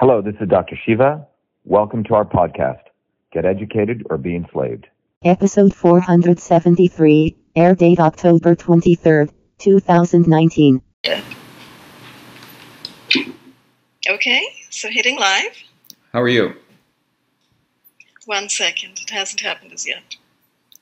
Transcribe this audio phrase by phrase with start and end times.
[0.00, 0.78] Hello, this is Dr.
[0.86, 1.26] Shiva.
[1.64, 2.82] Welcome to our podcast,
[3.32, 4.86] Get Educated or Be Enslaved.
[5.24, 10.82] Episode 473, air date October 23rd, 2019.
[14.08, 15.64] Okay, so hitting live.
[16.12, 16.54] How are you?
[18.26, 20.14] One second, it hasn't happened as yet.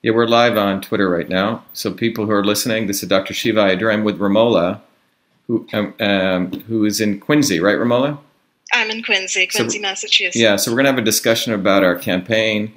[0.02, 1.64] Yeah, we're live on Twitter right now.
[1.72, 3.32] So people who are listening, this is Dr.
[3.32, 3.90] Shiva Iyer.
[3.90, 4.82] I'm with Romola,
[5.46, 8.18] who um, um, who is in Quincy, right, Romola?
[8.76, 10.36] I'm in Quincy, So- Quincy, Massachusetts.
[10.36, 10.56] Yeah.
[10.56, 12.72] So we're gonna have a discussion about our campaign,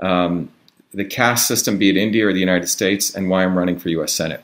[0.00, 0.50] um,
[0.92, 3.88] the caste system, be it India or the United States, and why I'm running for
[3.90, 4.12] U.S.
[4.12, 4.42] Senate.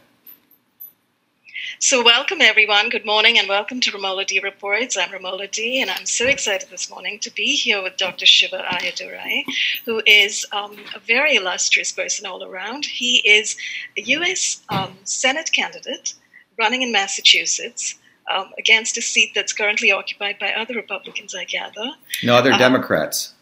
[1.79, 2.91] So, welcome everyone.
[2.91, 4.99] Good morning and welcome to Romola D Reports.
[4.99, 8.27] I'm Romola D, and I'm so excited this morning to be here with Dr.
[8.27, 9.45] Shiva Ayyadurai,
[9.87, 12.85] who is um, a very illustrious person all around.
[12.85, 13.57] He is
[13.97, 14.61] a U.S.
[14.69, 16.15] Um, Senate candidate
[16.59, 17.95] running in Massachusetts.
[18.33, 21.91] Um, against a seat that's currently occupied by other Republicans, I gather.
[22.23, 23.33] No other Uh, Democrats.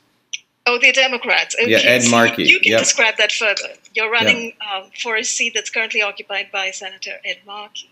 [0.67, 1.55] Oh, the Democrats.
[1.61, 1.71] Okay.
[1.71, 2.81] Yeah, Ed so Markey, You can yep.
[2.81, 3.71] describe that further.
[3.95, 7.91] You're running um, for a seat that's currently occupied by Senator Ed Markey.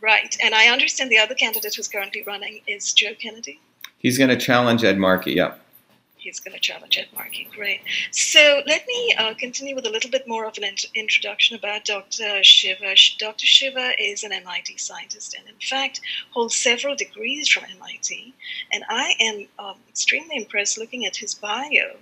[0.00, 0.36] Right.
[0.42, 3.60] And I understand the other candidate who's currently running is Joe Kennedy.
[3.98, 5.32] He's gonna challenge Ed Markey.
[5.32, 5.54] Yeah.
[6.20, 7.48] He's going to challenge Ed Markey.
[7.54, 7.80] Great.
[8.10, 11.84] So let me uh, continue with a little bit more of an int- introduction about
[11.86, 12.44] Dr.
[12.44, 12.94] Shiva.
[13.18, 13.46] Dr.
[13.46, 18.34] Shiva is an MIT scientist and, in fact, holds several degrees from MIT.
[18.70, 21.96] And I am um, extremely impressed looking at his bio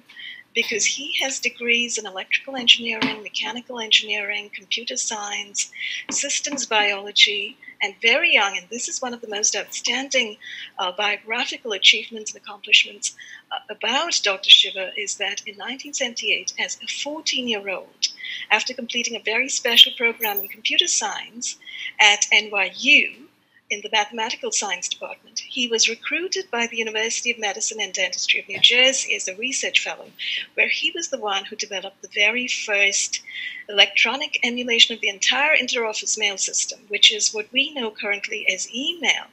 [0.55, 5.71] because he has degrees in electrical engineering, mechanical engineering, computer science,
[6.11, 10.37] systems biology, and very young, and this is one of the most outstanding
[10.79, 13.17] uh, biographical achievements and accomplishments
[13.53, 14.51] uh, about Dr.
[14.51, 18.09] Shiva is that in 1978, as a 14 year old,
[18.51, 21.57] after completing a very special program in computer science
[22.01, 23.28] at NYU
[23.71, 28.41] in the mathematical science department, he was recruited by the University of Medicine and Dentistry
[28.41, 30.11] of New Jersey as a research fellow,
[30.55, 33.23] where he was the one who developed the very first
[33.69, 38.73] electronic emulation of the entire interoffice mail system, which is what we know currently as
[38.75, 39.25] email.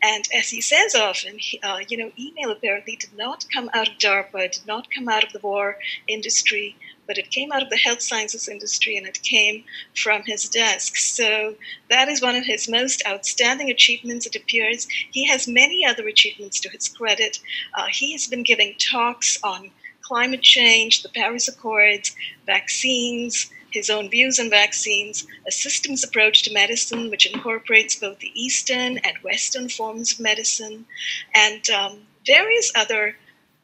[0.00, 3.88] And as he says often, he, uh, you know, email apparently did not come out
[3.88, 6.76] of DARPA, did not come out of the war industry,
[7.10, 9.64] but it came out of the health sciences industry and it came
[9.96, 10.94] from his desk.
[10.94, 11.56] So
[11.88, 14.86] that is one of his most outstanding achievements, it appears.
[15.10, 17.40] He has many other achievements to his credit.
[17.74, 19.72] Uh, he has been giving talks on
[20.02, 22.14] climate change, the Paris Accords,
[22.46, 28.30] vaccines, his own views on vaccines, a systems approach to medicine, which incorporates both the
[28.40, 30.86] Eastern and Western forms of medicine,
[31.34, 33.16] and um, various other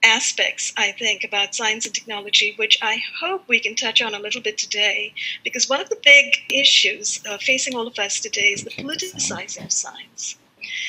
[0.07, 4.19] aspects, I think, about science and technology, which I hope we can touch on a
[4.19, 5.13] little bit today,
[5.45, 9.65] because one of the big issues uh, facing all of us today is the politicizing
[9.65, 10.39] of science.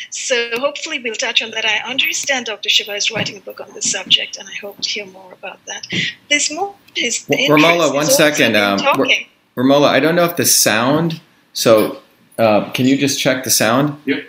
[0.09, 1.65] So hopefully we'll touch on that.
[1.65, 2.69] I understand Dr.
[2.69, 5.59] Shiva is writing a book on this subject, and I hope to hear more about
[5.65, 5.87] that.
[6.29, 6.75] There's more.
[6.95, 8.79] His Well, Romola, is one also second, in um.
[9.55, 11.21] Romola, I don't know if the sound.
[11.53, 12.01] So,
[12.37, 13.99] uh, can you just check the sound?
[14.05, 14.23] Yep.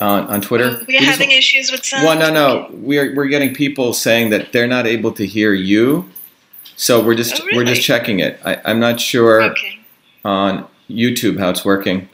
[0.00, 0.70] On on Twitter.
[0.70, 2.04] We're We just- having issues with sound.
[2.04, 2.68] Well, no, no.
[2.72, 6.08] We're we're getting people saying that they're not able to hear you,
[6.76, 8.38] so we're just Oh, we're just checking it.
[8.44, 9.78] I, I'm not sure Okay.
[10.24, 12.08] on YouTube how it's working.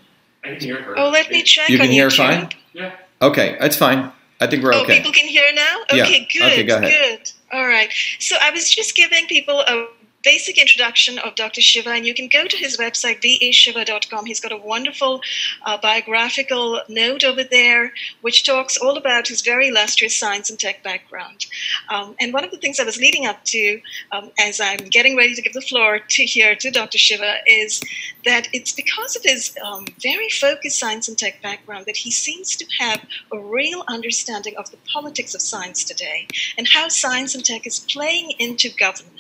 [0.45, 0.99] I can hear her.
[0.99, 2.17] Oh, let me check You can on hear YouTube.
[2.17, 2.49] fine.
[2.73, 2.93] Yeah.
[3.21, 4.11] Okay, that's fine.
[4.41, 4.79] I think we're okay.
[4.81, 4.97] Oh, okay.
[4.99, 5.79] people can hear now?
[5.93, 6.03] Yeah.
[6.05, 6.43] Okay, good.
[6.53, 6.91] Okay, go ahead.
[6.91, 7.33] Good.
[7.53, 7.91] All right.
[8.19, 9.87] So I was just giving people a
[10.23, 11.61] basic introduction of Dr.
[11.61, 14.27] Shiva, and you can go to his website, vashiva.com.
[14.27, 15.21] He's got a wonderful
[15.65, 20.83] uh, biographical note over there, which talks all about his very illustrious science and tech
[20.83, 21.47] background.
[21.89, 23.81] Um, and one of the things I was leading up to
[24.13, 26.99] um, as I'm getting ready to give the floor to here to Dr.
[26.99, 27.83] Shiva is
[28.25, 32.57] that it's because of his um, very focused science and tech background that he seems
[32.57, 37.45] to have a real understanding of the politics of science today and how science and
[37.45, 39.12] tech is playing into government.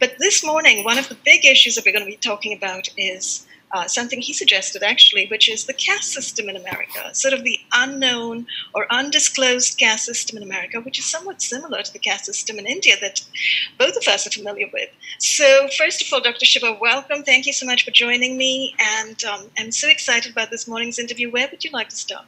[0.00, 2.88] But this morning, one of the big issues that we're going to be talking about
[2.96, 7.42] is uh, something he suggested actually, which is the caste system in America, sort of
[7.42, 12.26] the unknown or undisclosed caste system in America, which is somewhat similar to the caste
[12.26, 13.20] system in India that
[13.76, 14.88] both of us are familiar with.
[15.18, 16.44] So, first of all, Dr.
[16.44, 17.24] Shiva, welcome.
[17.24, 18.76] Thank you so much for joining me.
[18.78, 21.30] And um, I'm so excited about this morning's interview.
[21.30, 22.26] Where would you like to start?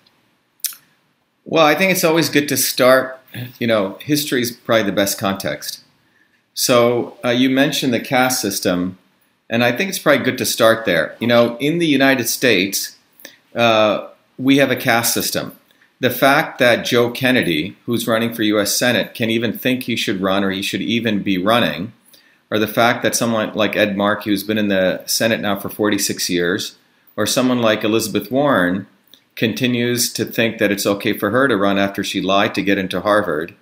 [1.45, 3.21] Well, I think it's always good to start.
[3.61, 5.85] You know, history is probably the best context.
[6.57, 8.99] So uh, you mentioned the caste system,
[9.49, 11.15] and I think it's probably good to start there.
[11.21, 12.97] You know, in the United States,
[13.55, 14.09] uh,
[14.39, 15.55] we have a caste system.
[16.01, 18.75] The fact that Joe Kennedy, who's running for U.S.
[18.75, 21.93] Senate, can even think he should run or he should even be running,
[22.51, 25.69] or the fact that someone like Ed Markey, who's been in the Senate now for
[25.69, 26.77] 46 years,
[27.17, 28.87] or someone like Elizabeth Warren,
[29.35, 32.79] continues to think that it's okay for her to run after she lied to get
[32.79, 33.55] into Harvard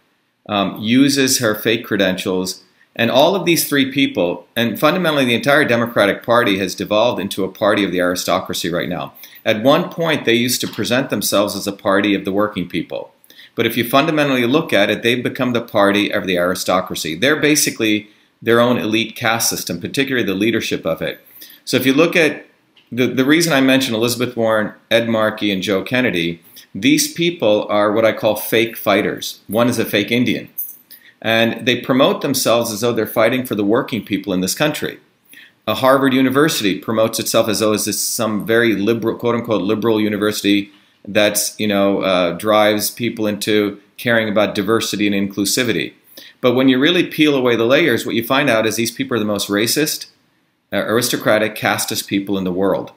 [0.46, 2.62] um, uses her fake credentials.
[2.96, 7.44] And all of these three people, and fundamentally the entire Democratic Party has devolved into
[7.44, 9.14] a party of the aristocracy right now.
[9.44, 13.12] At one point, they used to present themselves as a party of the working people.
[13.56, 17.14] But if you fundamentally look at it, they've become the party of the aristocracy.
[17.16, 18.08] They're basically
[18.40, 21.20] their own elite caste system, particularly the leadership of it.
[21.64, 22.46] So if you look at
[22.92, 26.42] the, the reason I mentioned Elizabeth Warren, Ed Markey, and Joe Kennedy,
[26.74, 29.40] these people are what I call fake fighters.
[29.48, 30.48] One is a fake Indian.
[31.24, 35.00] And they promote themselves as though they're fighting for the working people in this country.
[35.66, 40.70] A Harvard University promotes itself as though it's some very liberal, quote unquote, liberal university
[41.08, 45.94] that's, you know, uh, drives people into caring about diversity and inclusivity.
[46.42, 49.16] But when you really peel away the layers, what you find out is these people
[49.16, 50.06] are the most racist,
[50.72, 52.92] uh, aristocratic, casteist people in the world.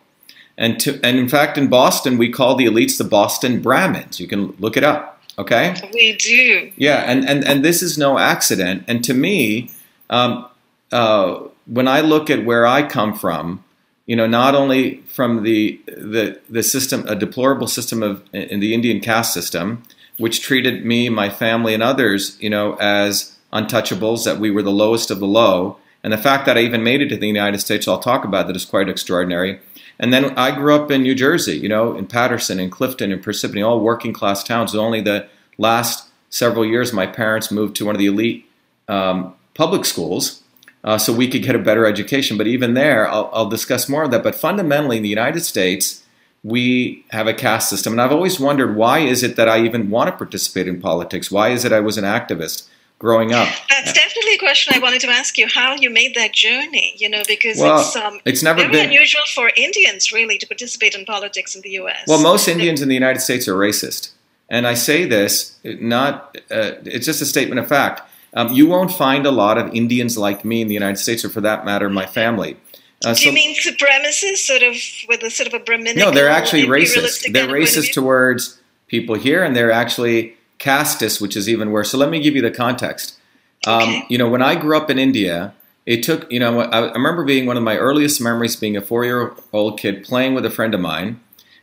[0.58, 4.20] And, to, and in fact, in Boston, we call the elites the Boston Brahmins.
[4.20, 5.17] You can look it up.
[5.40, 5.76] Okay.
[5.94, 6.72] We do.
[6.78, 8.84] Yeah, and and and this is no accident.
[8.88, 9.70] And to me,
[10.10, 10.48] um,
[10.92, 13.64] uh, when I look at where I come from,
[14.08, 18.74] you know, not only from the the the system, a deplorable system of in the
[18.74, 19.84] Indian caste system,
[20.18, 24.72] which treated me, my family, and others, you know, as untouchables, that we were the
[24.72, 27.60] lowest of the low, and the fact that I even made it to the United
[27.60, 29.60] States, I'll talk about that is quite extraordinary.
[30.00, 33.20] And then I grew up in New Jersey, you know, in Paterson, in Clifton, in
[33.20, 34.76] Parsippany, all working class towns.
[34.76, 35.28] Only the
[35.58, 38.46] last several years, my parents moved to one of the elite
[38.88, 40.44] um, public schools
[40.84, 42.38] uh, so we could get a better education.
[42.38, 44.24] But even there, I'll, I'll discuss more of that.
[44.24, 46.04] But fundamentally, in the United States,
[46.44, 47.94] we have a caste system.
[47.94, 51.32] And I've always wondered why is it that I even want to participate in politics?
[51.32, 52.68] Why is it I was an activist?
[53.00, 53.48] growing up.
[53.70, 53.94] That's
[54.34, 56.94] a question I wanted to ask you: how you made that journey.
[56.98, 60.48] You know, because well, it's um, it's never very been unusual for Indians really to
[60.48, 62.06] participate in politics in the U.S.
[62.08, 64.12] Well, most Indians in the United States are racist,
[64.50, 66.38] and I say this not.
[66.52, 68.02] Uh, it's just a statement of fact.
[68.34, 71.30] Um, you won't find a lot of Indians like me in the United States, or
[71.30, 72.58] for that matter, my family.
[73.06, 74.76] Uh, Do you mean supremacists, sort of
[75.08, 75.98] with a sort of a Brahminic?
[75.98, 77.32] No, they're actually racist.
[77.32, 81.92] They're racist towards people here, and they're actually casteist, which is even worse.
[81.92, 83.18] So let me give you the context.
[83.66, 84.04] Um, okay.
[84.10, 85.54] you know, when I grew up in India,
[85.86, 88.82] it took, you know, I, I remember being one of my earliest memories being a
[88.82, 91.20] four year old kid playing with a friend of mine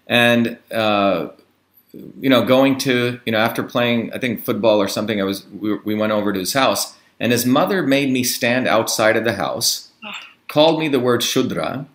[0.07, 1.29] and, uh,
[1.93, 5.47] you know, going to, you know, after playing, I think football or something, I was,
[5.47, 9.25] we, we went over to his house and his mother made me stand outside of
[9.25, 10.11] the house, oh.
[10.49, 11.87] called me the word Shudra,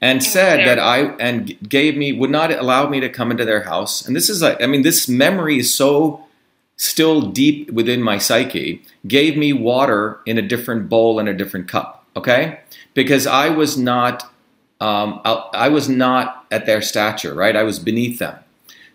[0.00, 3.62] and said that I and gave me would not allow me to come into their
[3.62, 4.06] house.
[4.06, 6.23] And this is like I mean this memory is so
[6.76, 11.68] still deep within my psyche, gave me water in a different bowl and a different
[11.68, 12.04] cup.
[12.16, 12.60] Okay,
[12.94, 14.32] because I was not,
[14.80, 17.34] um, I, was not at their stature.
[17.34, 18.38] Right, I was beneath them.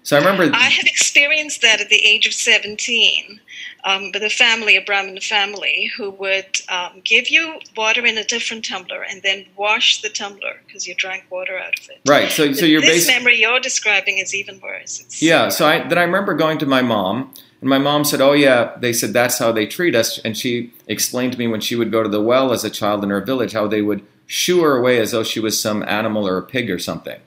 [0.04, 0.56] So I remember.
[0.56, 3.42] I had experienced that at the age of 17
[3.84, 8.24] um, with a family, a Brahmin family, who would um, give you water in a
[8.24, 12.00] different tumbler and then wash the tumbler because you drank water out of it.
[12.08, 12.32] Right.
[12.32, 15.02] So, so you're this memory you're describing is even worse.
[15.02, 15.50] It's yeah.
[15.50, 18.76] So I, then I remember going to my mom and my mom said, Oh, yeah,
[18.78, 20.20] they said that's how they treat us.
[20.20, 23.04] And she explained to me when she would go to the well as a child
[23.04, 26.28] in her village how they would shoo her away as though she was some animal
[26.28, 27.20] or a pig or something.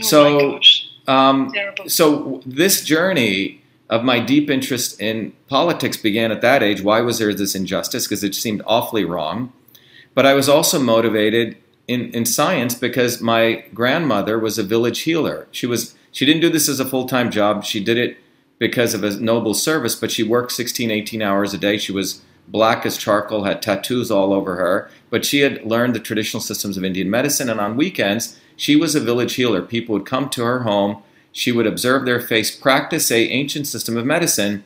[0.00, 0.60] Oh so,
[1.08, 1.52] um,
[1.86, 6.80] so this journey of my deep interest in politics began at that age.
[6.80, 8.06] Why was there this injustice?
[8.06, 9.52] Because it seemed awfully wrong.
[10.14, 11.56] But I was also motivated
[11.88, 15.48] in, in science because my grandmother was a village healer.
[15.50, 17.64] She was she didn't do this as a full time job.
[17.64, 18.18] She did it
[18.60, 21.78] because of a noble service, but she worked 16, 18 hours a day.
[21.78, 26.00] She was black as charcoal, had tattoos all over her, but she had learned the
[26.00, 27.48] traditional systems of Indian medicine.
[27.48, 29.62] And on weekends, she was a village healer.
[29.62, 31.02] People would come to her home.
[31.32, 34.62] She would observe their face, practice a ancient system of medicine,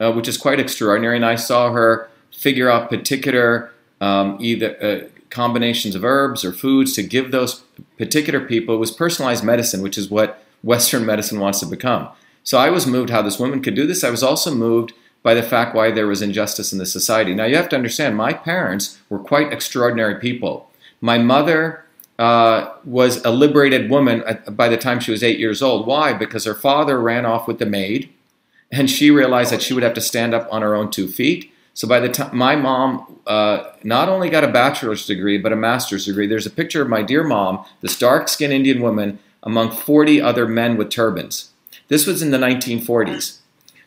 [0.00, 1.16] uh, which is quite extraordinary.
[1.16, 6.94] And I saw her figure out particular um, either uh, combinations of herbs or foods
[6.94, 7.62] to give those
[7.98, 8.76] particular people.
[8.76, 12.08] It was personalized medicine, which is what Western medicine wants to become.
[12.44, 14.04] So I was moved how this woman could do this.
[14.04, 17.34] I was also moved by the fact why there was injustice in the society.
[17.34, 20.70] Now you have to understand, my parents were quite extraordinary people.
[21.00, 21.84] My mother
[22.18, 25.86] uh, was a liberated woman by the time she was eight years old.
[25.86, 26.12] Why?
[26.12, 28.12] Because her father ran off with the maid,
[28.70, 31.50] and she realized that she would have to stand up on her own two feet.
[31.72, 35.56] So by the time my mom uh, not only got a bachelor's degree but a
[35.56, 40.20] master's degree, there's a picture of my dear mom, this dark-skinned Indian woman, among 40
[40.20, 41.50] other men with turbans.
[41.88, 43.38] This was in the 1940s.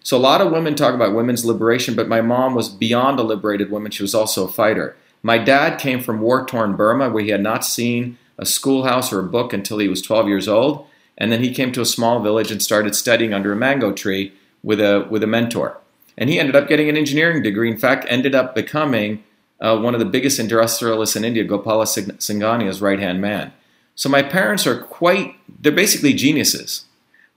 [0.03, 3.23] So a lot of women talk about women's liberation, but my mom was beyond a
[3.23, 3.91] liberated woman.
[3.91, 4.95] She was also a fighter.
[5.21, 9.19] My dad came from war torn Burma where he had not seen a schoolhouse or
[9.19, 10.85] a book until he was 12 years old.
[11.17, 14.33] And then he came to a small village and started studying under a mango tree
[14.63, 15.77] with a, with a mentor.
[16.17, 17.69] and he ended up getting an engineering degree.
[17.69, 19.23] In fact, ended up becoming
[19.59, 23.51] uh, one of the biggest industrialists in India, Gopala Singhania's right hand man.
[23.95, 26.85] So my parents are quite, they're basically geniuses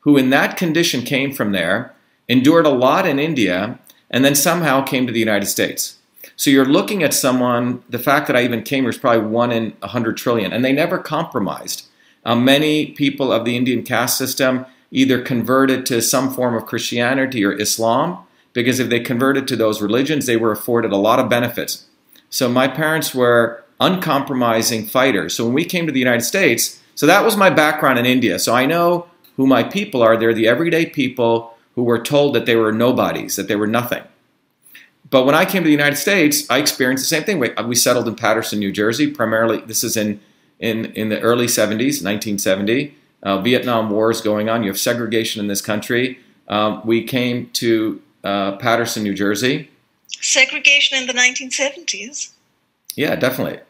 [0.00, 1.94] who, in that condition, came from there,
[2.28, 3.78] endured a lot in India,
[4.10, 5.98] and then somehow came to the United States.
[6.36, 9.52] So you're looking at someone, the fact that I even came here is probably one
[9.52, 11.86] in a 100 trillion, and they never compromised.
[12.24, 17.44] Uh, many people of the Indian caste system either converted to some form of Christianity
[17.44, 21.28] or Islam, because if they converted to those religions, they were afforded a lot of
[21.28, 21.86] benefits.
[22.30, 25.34] So my parents were uncompromising fighters.
[25.34, 28.38] So when we came to the United States, so that was my background in India.
[28.38, 30.16] So I know who my people are.
[30.16, 34.02] They're the everyday people who were told that they were nobodies, that they were nothing.
[35.08, 37.38] But when I came to the United States, I experienced the same thing.
[37.38, 39.10] We, we settled in Paterson, New Jersey.
[39.10, 40.20] Primarily, this is in
[40.60, 42.94] in, in the early 70s, 1970.
[43.22, 44.62] Uh, Vietnam War is going on.
[44.62, 46.20] You have segregation in this country.
[46.48, 49.70] Um, we came to uh, Paterson, New Jersey.
[50.08, 52.32] Segregation in the 1970s?
[52.94, 53.60] Yeah, definitely.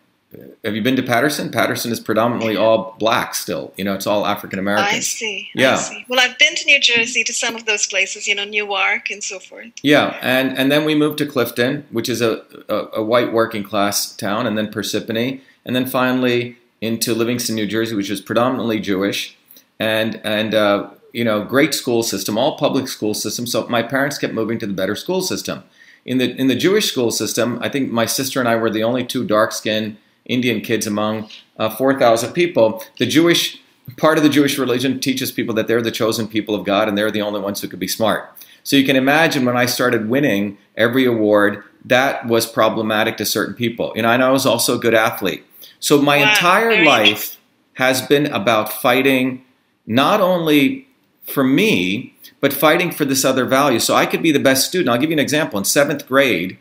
[0.65, 1.51] Have you been to Paterson?
[1.51, 3.73] Paterson is predominantly all black still.
[3.77, 4.95] You know, it's all African American.
[4.95, 5.51] I see.
[5.55, 5.73] Yeah.
[5.73, 6.05] I see.
[6.09, 9.25] Well, I've been to New Jersey to some of those places, you know, Newark and
[9.25, 9.73] so forth.
[9.83, 13.65] Yeah, and and then we moved to Clifton, which is a, a, a white working
[13.65, 18.79] class town, and then Parsippany, and then finally into Livingston, New Jersey, which is predominantly
[18.79, 19.37] Jewish,
[19.81, 23.47] and and uh, you know, great school system, all public school system.
[23.47, 25.65] So my parents kept moving to the better school system.
[26.05, 28.85] In the in the Jewish school system, I think my sister and I were the
[28.85, 29.97] only two dark skinned
[30.31, 32.83] Indian kids among uh, 4,000 people.
[32.99, 33.61] The Jewish
[33.97, 36.97] part of the Jewish religion teaches people that they're the chosen people of God and
[36.97, 38.31] they're the only ones who could be smart.
[38.63, 43.55] So you can imagine when I started winning every award, that was problematic to certain
[43.55, 43.93] people.
[43.97, 45.45] You know, and I was also a good athlete.
[45.81, 47.39] So my Wow, entire life
[47.75, 49.45] has been about fighting
[49.87, 50.87] not only
[51.25, 53.79] for me, but fighting for this other value.
[53.79, 54.91] So I could be the best student.
[54.91, 55.59] I'll give you an example.
[55.59, 56.59] In seventh grade,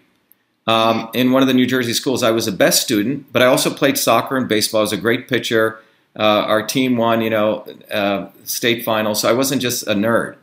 [0.67, 3.45] um, in one of the New Jersey schools, I was the best student, but I
[3.45, 4.79] also played soccer and baseball.
[4.79, 5.79] I was a great pitcher.
[6.17, 9.21] Uh, our team won, you know, uh, state finals.
[9.21, 10.35] So I wasn't just a nerd.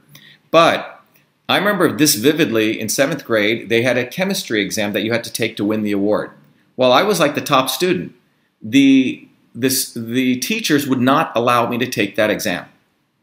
[0.50, 1.00] But
[1.48, 2.80] I remember this vividly.
[2.80, 5.82] In seventh grade, they had a chemistry exam that you had to take to win
[5.82, 6.30] the award.
[6.76, 8.14] Well, I was like the top student.
[8.62, 12.66] The this the teachers would not allow me to take that exam.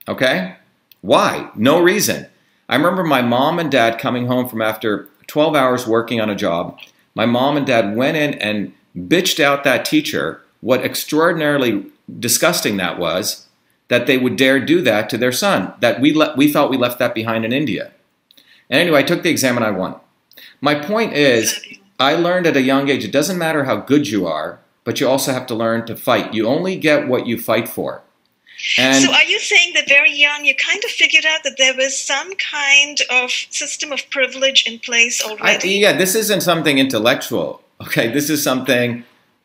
[0.07, 0.55] Okay,
[1.01, 1.50] why?
[1.55, 2.27] No reason.
[2.69, 6.36] I remember my mom and dad coming home from after 12 hours working on a
[6.36, 6.80] job.
[7.15, 11.86] My mom and dad went in and bitched out that teacher what extraordinarily
[12.20, 13.48] disgusting that was
[13.89, 16.77] that they would dare do that to their son that we le- we thought we
[16.77, 17.92] left that behind in India.
[18.70, 19.96] And anyway, I took the exam and I won.
[20.62, 21.60] My point is
[22.00, 25.08] I learned at a young age it doesn't matter how good you are, but you
[25.08, 26.34] also have to learn to fight.
[26.34, 28.02] You only get what you fight for.
[28.77, 31.75] And so are you saying that very young you kind of figured out that there
[31.75, 35.72] was some kind of system of privilege in place I, already?
[35.72, 37.62] yeah, this isn't something intellectual.
[37.81, 39.03] Okay, this is something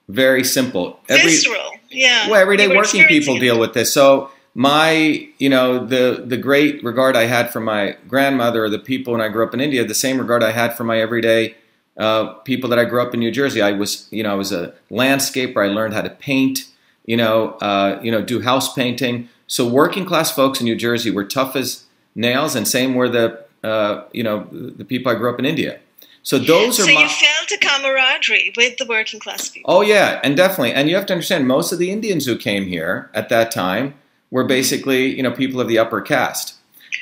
[0.09, 1.01] very simple.
[1.09, 1.73] Visceral.
[1.91, 2.29] Yeah.
[2.31, 3.93] well, everyday working people deal with this.
[3.93, 8.79] So my, you know, the the great regard I had for my grandmother or the
[8.79, 11.55] people when I grew up in India, the same regard I had for my everyday
[11.97, 13.61] uh, people that I grew up in New Jersey.
[13.61, 15.65] I was, you know, I was a landscaper.
[15.65, 16.67] I learned how to paint.
[17.09, 19.31] You know, uh, you know, do house painting.
[19.47, 21.85] So working class folks in New Jersey were tough as
[22.15, 23.27] nails, and same were the,
[23.65, 25.81] uh, you know, the people I grew up in India.
[26.23, 27.05] So those are So my.
[27.05, 29.75] you felt a camaraderie with the working class people.
[29.75, 30.75] Oh yeah, and definitely.
[30.75, 33.95] And you have to understand, most of the Indians who came here at that time
[34.31, 36.57] were basically, you know, people of the upper caste.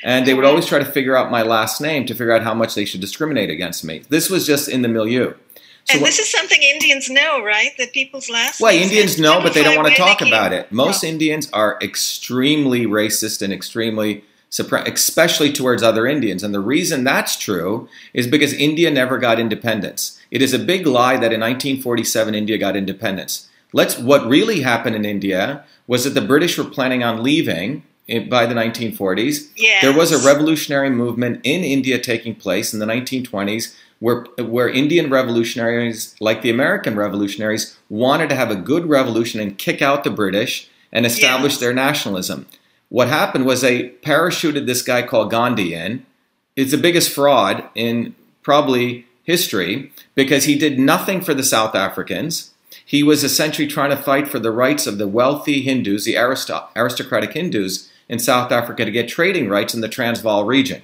[0.05, 2.53] And they would always try to figure out my last name to figure out how
[2.53, 4.03] much they should discriminate against me.
[4.07, 5.33] This was just in the milieu.
[5.89, 7.71] So and what- this is something Indians know, right?
[7.77, 10.69] That people's last well, Indians know, but they don't want to talk about it.
[10.71, 11.03] Most.
[11.03, 16.43] Indians are extremely racist and extremely suppre- especially towards other Indians.
[16.43, 20.19] And the reason that's true is because India never got independence.
[20.31, 23.47] It is a big lie that in 1947 India got independence.
[23.71, 27.83] Let's what really happened in India was that the British were planning on leaving
[28.29, 29.49] by the 1940s.
[29.55, 29.81] Yes.
[29.81, 35.09] There was a revolutionary movement in India taking place in the 1920s where, where Indian
[35.09, 40.11] revolutionaries, like the American revolutionaries, wanted to have a good revolution and kick out the
[40.11, 41.59] British and establish Yes.
[41.59, 42.45] their nationalism.
[42.89, 46.05] What happened was they parachuted this guy called Gandhi in.
[46.55, 52.51] It's the biggest fraud in probably history because he did nothing for the South Africans.
[52.85, 56.67] He was essentially trying to fight for the rights of the wealthy Hindus, the aristo-
[56.75, 60.81] aristocratic Hindus in South Africa to get trading rights in the Transvaal region.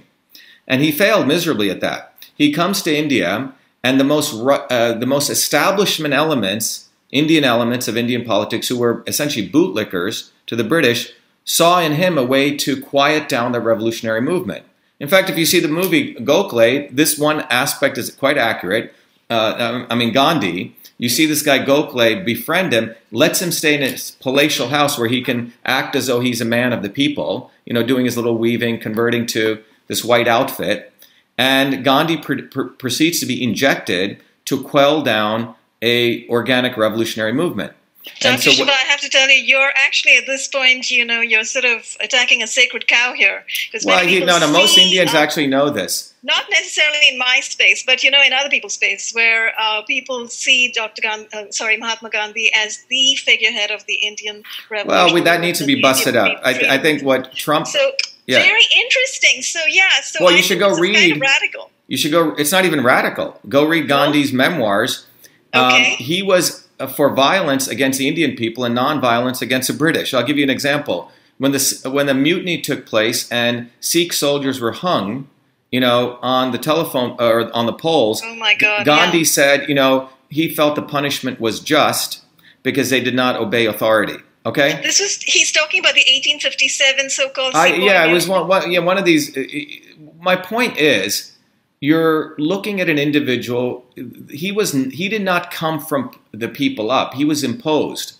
[0.67, 2.12] And he failed miserably at that.
[2.35, 7.97] He comes to India, and the most uh, the most establishment elements, Indian elements of
[7.97, 11.13] Indian politics, who were essentially bootlickers to the British,
[11.45, 14.65] saw in him a way to quiet down the revolutionary movement.
[14.99, 18.93] In fact, if you see the movie Gokhale, this one aspect is quite accurate.
[19.29, 23.81] Uh, I mean, Gandhi, you see this guy Gokhale befriend him, lets him stay in
[23.81, 27.51] his palatial house where he can act as though he's a man of the people,
[27.65, 30.92] you know, doing his little weaving, converting to this white outfit.
[31.37, 37.73] And Gandhi pr- pr- proceeds to be injected to quell down a organic revolutionary movement.
[38.19, 38.41] Dr.
[38.41, 41.43] So Shiva, I have to tell you, you're actually at this point, you know, you're
[41.45, 43.45] sort of attacking a sacred cow here.
[43.85, 46.13] Well, he, no, no, most Indians uh, actually know this.
[46.21, 50.27] Not necessarily in my space, but you know, in other people's space, where uh, people
[50.27, 51.01] see Dr.
[51.01, 55.13] Gandhi, uh, sorry, Mahatma Gandhi as the figurehead of the Indian revolution.
[55.13, 56.39] Well, that needs to be busted up.
[56.43, 57.67] I, I, think what Trump.
[57.67, 57.91] So
[58.27, 58.39] yeah.
[58.39, 59.41] very interesting.
[59.41, 60.95] So yeah, so well, I you should go read.
[60.95, 61.71] Kind of radical.
[61.87, 62.31] You should go.
[62.35, 63.39] It's not even radical.
[63.49, 65.05] Go read Gandhi's memoirs.
[65.53, 65.91] Okay.
[65.93, 70.13] Um, he was uh, for violence against the Indian people and non-violence against the British.
[70.13, 71.11] I'll give you an example.
[71.37, 75.27] When the when the mutiny took place and Sikh soldiers were hung,
[75.71, 79.23] you know, on the telephone or on the poles, oh my God, Gandhi yeah.
[79.25, 82.21] said, you know, he felt the punishment was just
[82.63, 84.17] because they did not obey authority.
[84.45, 84.81] Okay.
[84.81, 87.55] This was he's talking about the 1857 so-called.
[87.55, 88.69] I, yeah, it was one, one.
[88.71, 89.35] Yeah, one of these.
[89.37, 89.43] Uh,
[90.19, 91.33] my point is
[91.83, 93.85] you're looking at an individual
[94.29, 98.17] he was he did not come from the people up he was imposed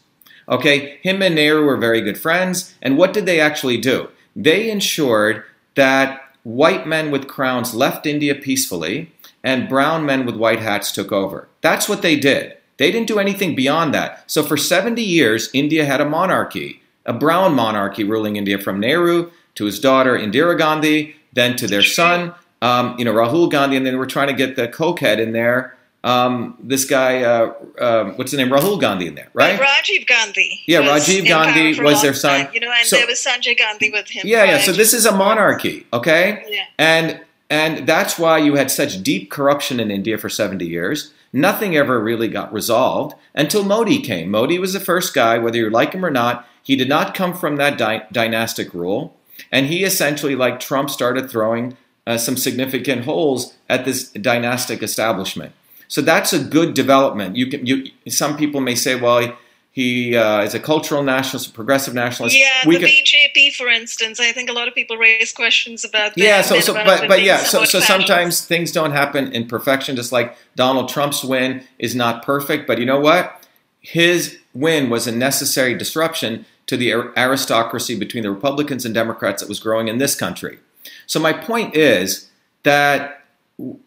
[0.49, 4.69] okay him and nehru were very good friends and what did they actually do they
[4.69, 9.09] ensured that white men with crowns left india peacefully
[9.45, 13.19] and brown men with white hats took over that's what they did they didn't do
[13.19, 18.35] anything beyond that so for 70 years india had a monarchy a brown monarchy ruling
[18.35, 23.13] india from nehru to his daughter indira gandhi then to their son um, you know,
[23.13, 25.75] Rahul Gandhi, and then we're trying to get the cokehead in there.
[26.05, 28.49] Um, this guy, uh, uh, what's the name?
[28.49, 29.59] Rahul Gandhi in there, right?
[29.59, 30.61] Rajiv Gandhi.
[30.65, 32.45] Yeah, Rajiv Gandhi was their son.
[32.45, 34.23] Time, you know, and so, there was Sanjay Gandhi with him.
[34.25, 34.59] Yeah, yeah.
[34.59, 36.45] So this is a monarchy, okay?
[36.49, 36.63] Yeah.
[36.77, 41.13] And and that's why you had such deep corruption in India for 70 years.
[41.33, 44.29] Nothing ever really got resolved until Modi came.
[44.29, 46.47] Modi was the first guy, whether you like him or not.
[46.61, 49.17] He did not come from that dy- dynastic rule,
[49.51, 55.53] and he essentially, like Trump, started throwing uh, some significant holes at this dynastic establishment.
[55.87, 57.35] So that's a good development.
[57.35, 59.35] You can, you, some people may say, well,
[59.73, 62.37] he uh, is a cultural nationalist, a progressive nationalist.
[62.37, 65.83] Yeah, we the can, BJP, for instance, I think a lot of people raise questions
[65.83, 66.15] about.
[66.15, 69.95] Yeah, so so but but yeah, so so sometimes things don't happen in perfection.
[69.95, 73.43] Just like Donald Trump's win is not perfect, but you know what?
[73.81, 79.49] His win was a necessary disruption to the aristocracy between the Republicans and Democrats that
[79.49, 80.59] was growing in this country.
[81.07, 82.29] So my point is
[82.61, 83.25] that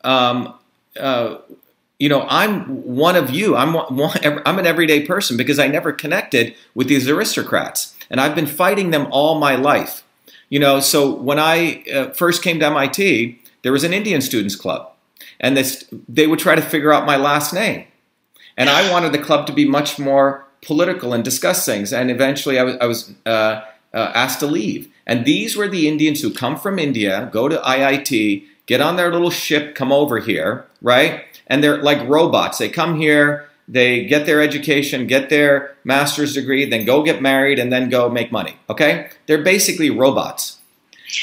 [0.03, 0.53] um,
[0.99, 1.37] uh,
[1.99, 3.57] you know I'm one of you.
[3.57, 8.35] I'm one, I'm an everyday person because I never connected with these aristocrats, and I've
[8.35, 10.05] been fighting them all my life.
[10.49, 14.55] You know, so when I uh, first came to MIT, there was an Indian Students
[14.55, 14.93] Club,
[15.41, 17.87] and this, they would try to figure out my last name,
[18.57, 21.93] and I wanted the club to be much more political and discuss things.
[21.93, 23.63] And eventually, I was, I was uh,
[23.95, 24.93] uh, asked to leave.
[25.07, 29.13] And these were the Indians who come from India, go to IIT, get on their
[29.13, 31.25] little ship, come over here, right?
[31.47, 32.59] And they're like robots.
[32.59, 37.59] They come here, they get their education, get their master's degree, then go get married,
[37.59, 38.57] and then go make money.
[38.71, 39.11] Okay?
[39.27, 40.59] They're basically robots.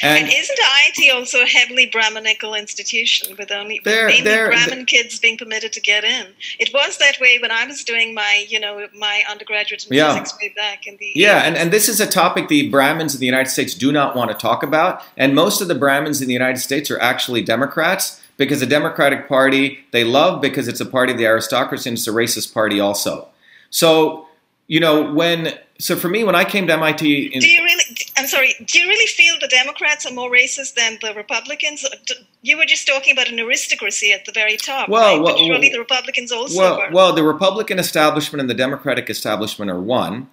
[0.02, 4.78] And, and, isn't IIT also a heavily Brahminical institution with only they're, mainly they're, Brahmin
[4.78, 6.28] they're, kids being permitted to get in?
[6.58, 10.14] It was that way when I was doing my, you know, my undergraduate in yeah.
[10.14, 11.40] physics way back in the yeah.
[11.40, 14.32] And, and this is a topic the Brahmins in the United States do not want
[14.32, 18.22] to talk about, and most of the Brahmins in the United States are actually Democrats
[18.38, 22.08] because the Democratic Party they love because it's a party of the aristocracy and it's
[22.08, 23.28] a racist party also.
[23.70, 24.28] So
[24.68, 27.84] you know when so for me when I came to MIT, in, do you really?
[28.18, 28.54] I'm sorry.
[28.66, 31.84] Do you really feel the Democrats are more racist than the Republicans?
[31.84, 35.24] Uh, you were just talking about an aristocracy at the very top, well, right?
[35.24, 36.90] well, surely the Republicans also well, were.
[36.92, 40.30] Well, the Republican establishment and the Democratic establishment are one.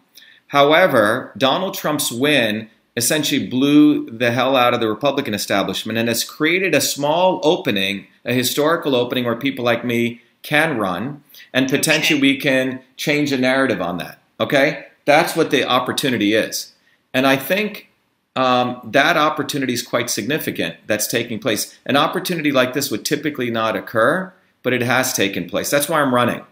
[0.48, 2.68] However, Donald Trump's win
[3.00, 8.06] essentially blew the hell out of the Republican establishment and has created a small opening,
[8.26, 12.34] a historical opening where people like me can run, and potentially okay.
[12.34, 14.18] we can change the narrative on that.
[14.38, 14.86] Okay?
[15.06, 16.72] That's what the opportunity is.
[17.14, 17.88] And I think
[18.36, 21.78] um, that opportunity is quite significant that's taking place.
[21.86, 24.32] An opportunity like this would typically not occur,
[24.62, 25.70] but it has taken place.
[25.70, 26.42] That's why I'm running.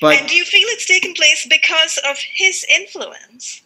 [0.00, 3.62] But, and do you feel it's taken place because of his influence?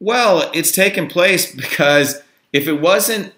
[0.00, 3.32] Well, it's taken place because if it wasn't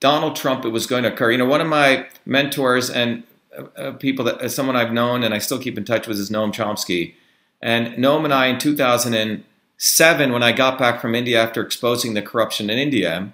[0.00, 1.30] Donald Trump, it was going to occur.
[1.30, 3.22] You know, one of my mentors and
[3.56, 6.18] uh, uh people that uh, someone I've known and I still keep in touch with
[6.18, 7.14] is Noam Chomsky.
[7.62, 12.20] And Noam and I in 2007, when I got back from India after exposing the
[12.20, 13.32] corruption in India,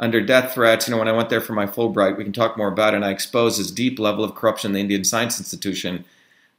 [0.00, 0.86] under death threats.
[0.86, 2.96] You know, when I went there for my Fulbright, we can talk more about it.
[2.96, 6.04] And I exposed this deep level of corruption in the Indian Science Institution.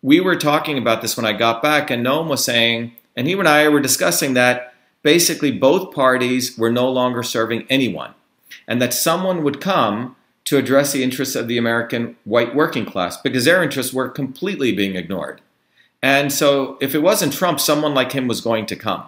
[0.02, 3.34] We were talking about this when I got back, and Noam was saying, and he
[3.34, 4.75] and I were discussing that
[5.06, 8.16] basically both parties were no longer serving anyone,
[8.68, 10.16] and that someone would come
[10.46, 14.72] to address the interests of the American white working class because their interests were completely
[14.72, 15.42] being ignored.
[16.02, 19.04] And so, if it wasn't Trump, someone like him was going to come.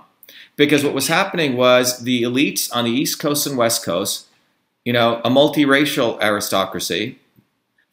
[0.56, 4.28] Because what was happening was the elites on the East Coast and West Coast,
[4.86, 7.18] you know, a multiracial aristocracy,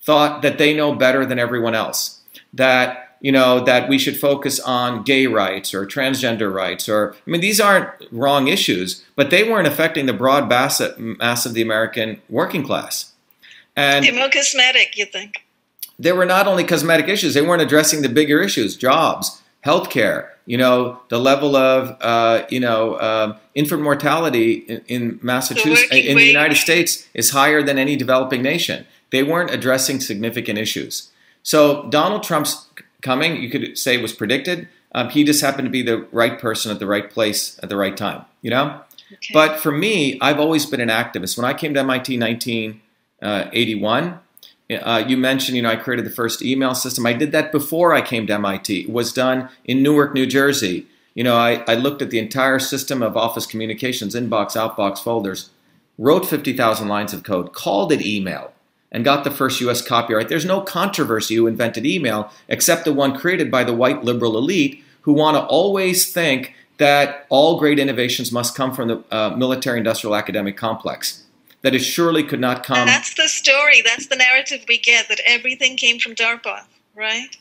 [0.03, 2.21] thought that they know better than everyone else.
[2.53, 7.31] That, you know, that we should focus on gay rights or transgender rights or, I
[7.31, 12.21] mean, these aren't wrong issues, but they weren't affecting the broad mass of the American
[12.29, 13.15] working class.
[13.75, 15.47] And They're more cosmetic, you think?
[15.99, 20.29] They were not only cosmetic issues; they weren't addressing the bigger issues: jobs, healthcare.
[20.45, 26.11] You know, the level of uh, you know uh, infant mortality in, in Massachusetts, the
[26.11, 28.87] in the United States, is higher than any developing nation.
[29.11, 31.11] They weren't addressing significant issues.
[31.45, 32.64] So Donald Trump's
[33.05, 34.69] coming, you could say, was predicted.
[34.93, 37.77] Um, he just happened to be the right person at the right place at the
[37.77, 38.25] right time.
[38.43, 38.81] You know.
[39.13, 39.33] Okay.
[39.33, 41.37] But for me, I've always been an activist.
[41.37, 42.81] When I came to MIT 19
[43.25, 44.21] uh, 81.
[44.71, 47.07] Uh, you mentioned, you know, I created the first email system.
[47.07, 48.81] I did that before I came to MIT.
[48.81, 50.87] It was done in Newark, New Jersey.
[51.15, 55.51] You know, I, I looked at the entire system of office communications, inbox, outbox, folders,
[55.99, 58.53] wrote 50,000 lines of code, called it email,
[58.95, 60.29] and got the first US copyright.
[60.29, 64.83] There's no controversy who invented email except the one created by the white liberal elite
[65.03, 69.79] who want to always think that all great innovations must come from the uh, military
[69.79, 71.25] industrial academic complex
[71.63, 72.77] that it surely could not come.
[72.77, 73.83] And that's the story.
[73.83, 77.37] That's the narrative we get that everything came from DARPA, right?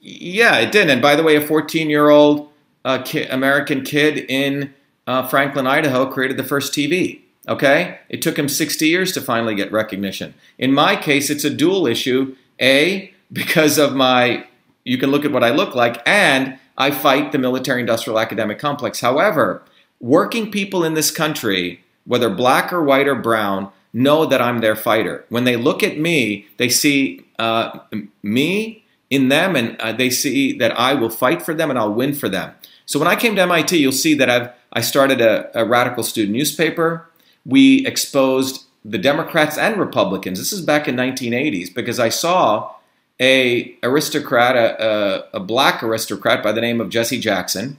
[0.00, 0.90] Yeah, it did.
[0.90, 2.50] And by the way, a 14 year old
[2.84, 4.74] uh, ki- American kid in
[5.06, 7.21] uh, Franklin, Idaho, created the first TV.
[7.48, 7.98] Okay?
[8.08, 10.34] It took him 60 years to finally get recognition.
[10.58, 12.36] In my case, it's a dual issue.
[12.60, 14.46] A, because of my,
[14.84, 18.58] you can look at what I look like, and I fight the military industrial academic
[18.58, 19.00] complex.
[19.00, 19.62] However,
[20.00, 24.76] working people in this country whether black or white or brown, know that I'm their
[24.76, 25.24] fighter.
[25.28, 27.80] When they look at me, they see uh,
[28.22, 31.92] me in them and uh, they see that I will fight for them and I'll
[31.92, 32.54] win for them.
[32.86, 36.02] So when I came to MIT, you'll see that I've I started a, a radical
[36.02, 37.06] student newspaper.
[37.44, 40.38] We exposed the Democrats and Republicans.
[40.38, 42.72] This is back in 1980s because I saw
[43.20, 47.78] a aristocrat, a, a, a black aristocrat by the name of Jesse Jackson,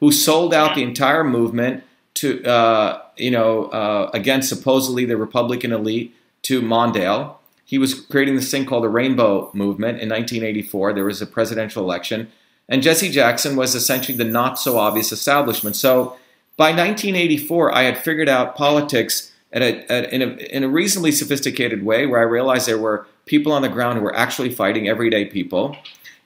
[0.00, 1.82] who sold out the entire movement
[2.14, 7.36] to uh, you know uh, against supposedly the Republican elite to Mondale.
[7.64, 10.92] He was creating this thing called the Rainbow Movement in 1984.
[10.92, 12.30] There was a presidential election,
[12.68, 15.74] and Jesse Jackson was essentially the not so obvious establishment.
[15.74, 16.16] So
[16.56, 21.12] by 1984, I had figured out politics at a, at, in, a, in a reasonably
[21.12, 24.88] sophisticated way, where I realized there were people on the ground who were actually fighting
[24.88, 25.76] everyday people,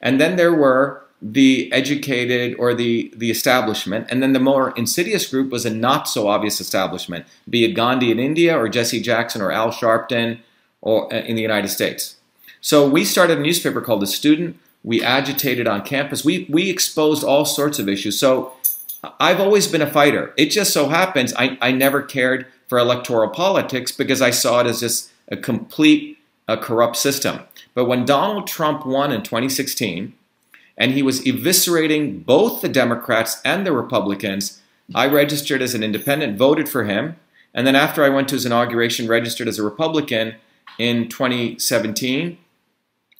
[0.01, 4.07] and then there were the educated or the, the establishment.
[4.09, 8.11] And then the more insidious group was a not so obvious establishment, be it Gandhi
[8.11, 10.39] in India or Jesse Jackson or Al Sharpton
[10.81, 12.17] or uh, in the United States.
[12.61, 14.59] So we started a newspaper called The Student.
[14.85, 16.25] We agitated on campus.
[16.25, 18.19] We, we exposed all sorts of issues.
[18.19, 18.53] So
[19.21, 20.33] I've always been a fighter.
[20.37, 24.67] It just so happens I, I never cared for electoral politics because I saw it
[24.67, 27.41] as just a complete a corrupt system.
[27.75, 30.15] But when Donald Trump won in 2016,
[30.79, 34.63] and he was eviscerating both the Democrats and the Republicans.
[34.95, 37.17] I registered as an independent, voted for him,
[37.53, 40.37] and then after I went to his inauguration, registered as a Republican
[40.79, 42.39] in 2017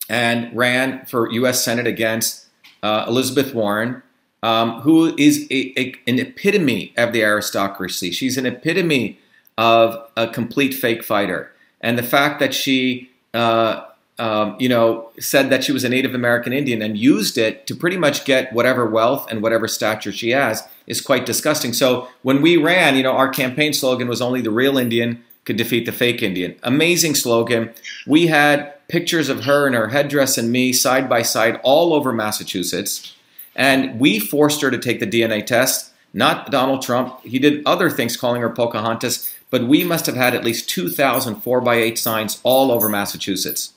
[0.09, 1.63] and ran for U.S.
[1.63, 2.47] Senate against
[2.81, 4.01] uh, Elizabeth Warren,
[4.43, 8.11] um, who is a, a, an epitome of the aristocracy.
[8.11, 9.19] She's an epitome
[9.57, 11.51] of a complete fake fighter.
[11.81, 13.85] And the fact that she uh,
[14.19, 17.75] um, you know, said that she was a Native American Indian and used it to
[17.75, 21.71] pretty much get whatever wealth and whatever stature she has is quite disgusting.
[21.71, 25.55] So when we ran, you know, our campaign slogan was only the real Indian could
[25.55, 26.55] defeat the fake Indian.
[26.63, 27.73] Amazing slogan.
[28.05, 32.11] We had pictures of her and her headdress and me side by side all over
[32.11, 33.15] Massachusetts.
[33.55, 37.19] And we forced her to take the DNA test, not Donald Trump.
[37.23, 41.35] He did other things calling her Pocahontas, but we must have had at least 2,000
[41.35, 43.73] 4 by 8 signs all over Massachusetts.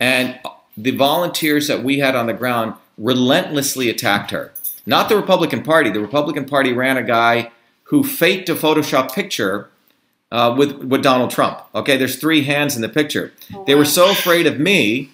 [0.00, 0.38] And
[0.76, 4.52] the volunteers that we had on the ground relentlessly attacked her.
[4.86, 5.90] Not the Republican Party.
[5.90, 7.50] The Republican Party ran a guy
[7.84, 9.68] who faked a Photoshop picture
[10.30, 11.60] uh, with, with Donald Trump.
[11.74, 13.32] Okay, there's three hands in the picture.
[13.66, 15.10] They were so afraid of me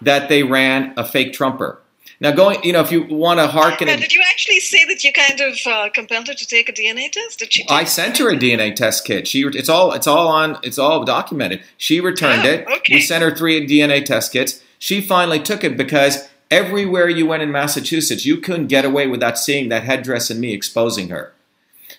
[0.00, 1.80] that they ran a fake Trumper.
[2.24, 5.04] Now, going, you know, if you want to hearken, Now, did you actually say that
[5.04, 7.38] you kind of uh, compelled her to take a DNA test?
[7.38, 7.62] Did she?
[7.64, 9.28] take- I sent her a DNA test kit.
[9.28, 11.62] She, it's all, it's all on, it's all documented.
[11.76, 12.66] She returned Oh, it.
[12.66, 12.94] okay.
[12.94, 14.62] We sent her three DNA test kits.
[14.78, 19.38] She finally took it because everywhere you went in Massachusetts, you couldn't get away without
[19.38, 21.34] seeing that headdress and me exposing her.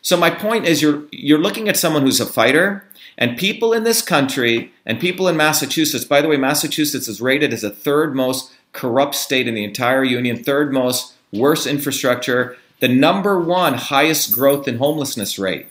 [0.02, 2.84] So my point is, you're you're looking at someone who's a fighter,
[3.18, 6.04] and people in this country and people in Massachusetts.
[6.04, 10.04] By the way, Massachusetts is rated as the third most corrupt state in the entire
[10.04, 15.68] union, third most worst infrastructure, the number one highest growth in homelessness rate.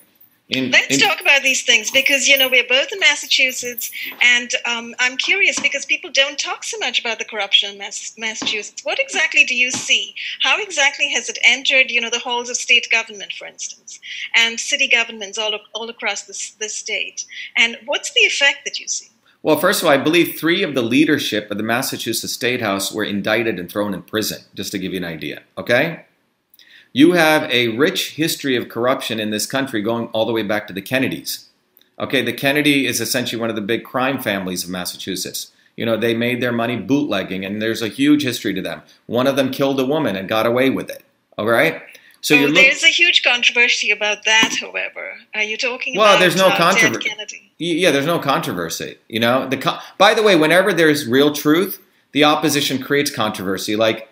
[0.50, 3.90] In, Let's in- talk about these things because you know we're both in Massachusetts,
[4.20, 8.12] and um, I'm curious because people don't talk so much about the corruption in Mass-
[8.18, 8.84] Massachusetts.
[8.84, 10.14] What exactly do you see?
[10.42, 13.98] How exactly has it entered, you know, the halls of state government, for instance,
[14.36, 17.24] and city governments all all across this this state?
[17.56, 19.08] And what's the effect that you see?
[19.44, 22.90] Well, first of all, I believe three of the leadership of the Massachusetts State House
[22.90, 25.42] were indicted and thrown in prison, just to give you an idea.
[25.58, 26.06] Okay?
[26.94, 30.66] You have a rich history of corruption in this country going all the way back
[30.68, 31.50] to the Kennedys.
[31.98, 35.52] Okay, the Kennedy is essentially one of the big crime families of Massachusetts.
[35.76, 38.80] You know, they made their money bootlegging, and there's a huge history to them.
[39.04, 41.04] One of them killed a woman and got away with it.
[41.36, 41.82] All right?
[42.24, 44.56] So oh, look- there's a huge controversy about that.
[44.58, 47.52] However, are you talking Well, about there's no uh, controversy.
[47.58, 48.96] Yeah, there's no controversy.
[49.08, 51.82] You know, the co- by the way, whenever there's real truth,
[52.12, 53.76] the opposition creates controversy.
[53.76, 54.08] Like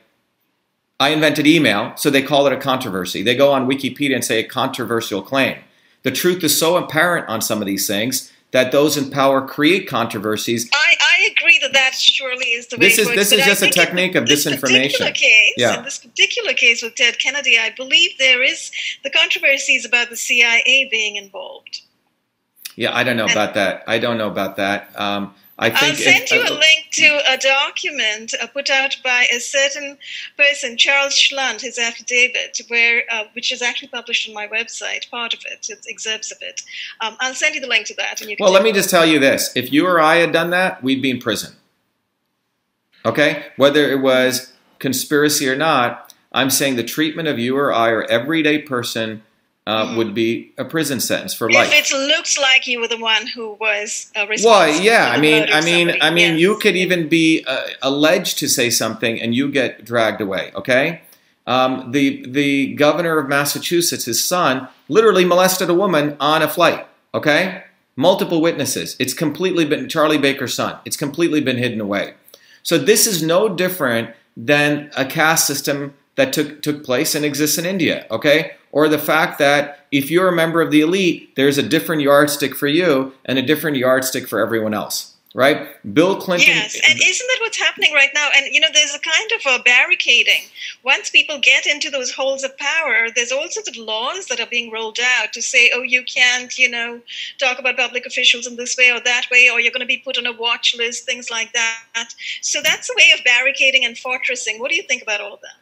[1.01, 3.23] I invented email, so they call it a controversy.
[3.23, 5.57] They go on Wikipedia and say a controversial claim.
[6.03, 9.89] The truth is so apparent on some of these things that those in power create
[9.89, 10.69] controversies.
[10.75, 13.63] I, I agree that that surely is the way This is- works, this is just
[13.63, 15.15] a technique of this disinformation.
[15.15, 15.79] Case, Yeah.
[15.79, 18.71] In this particular case with Ted Kennedy, I believe there is
[19.05, 21.83] the controversies about the CIA being involved.
[22.77, 23.85] Yeah, I don't know about that.
[23.87, 24.91] I don't know about that.
[24.99, 29.27] Um, I think I'll send you a link to a document uh, put out by
[29.33, 29.97] a certain
[30.37, 35.09] person, Charles Schlund, his affidavit, where uh, which is actually published on my website.
[35.09, 36.63] Part of it, it's excerpts of it.
[37.01, 38.43] Um, I'll send you the link to that, and you can.
[38.43, 40.83] Well, let me a just tell you this: if you or I had done that,
[40.83, 41.55] we'd be in prison.
[43.05, 47.91] Okay, whether it was conspiracy or not, I'm saying the treatment of you or I
[47.91, 49.23] or everyday person
[49.67, 51.69] uh, would be a prison sentence for life.
[51.73, 54.51] If it looks like you were the one who was uh, responsible.
[54.51, 56.41] Well, yeah, for I mean, I mean, somebody, I mean, yes.
[56.41, 60.51] you could even be uh, alleged to say something and you get dragged away.
[60.55, 61.03] Okay,
[61.47, 66.87] um, the the governor of Massachusetts, his son, literally molested a woman on a flight.
[67.15, 67.63] Okay,
[67.95, 68.97] multiple witnesses.
[68.99, 70.79] It's completely been Charlie Baker's son.
[70.85, 72.15] It's completely been hidden away.
[72.65, 77.59] So this is no different than a caste system that took took place and exists
[77.59, 78.07] in India.
[78.11, 82.03] Okay, or the fact that if you're a member of the elite, there's a different
[82.03, 85.11] yardstick for you and a different yardstick for everyone else.
[85.35, 85.67] Right?
[85.95, 86.49] Bill Clinton.
[86.49, 88.29] Yes, and isn't that what's happening right now?
[88.37, 90.43] And you know, there's a kind of a barricading.
[90.85, 94.47] Once people get into those holes of power, there's all sorts of laws that are
[94.51, 97.01] being rolled out to say, oh, you can't, you know,
[97.39, 100.03] talk about public officials in this way or that way, or you're going to be
[100.05, 102.13] put on a watch list, things like that.
[102.43, 104.61] So that's a way of barricading and fortressing.
[104.61, 105.62] What do you think about all of that?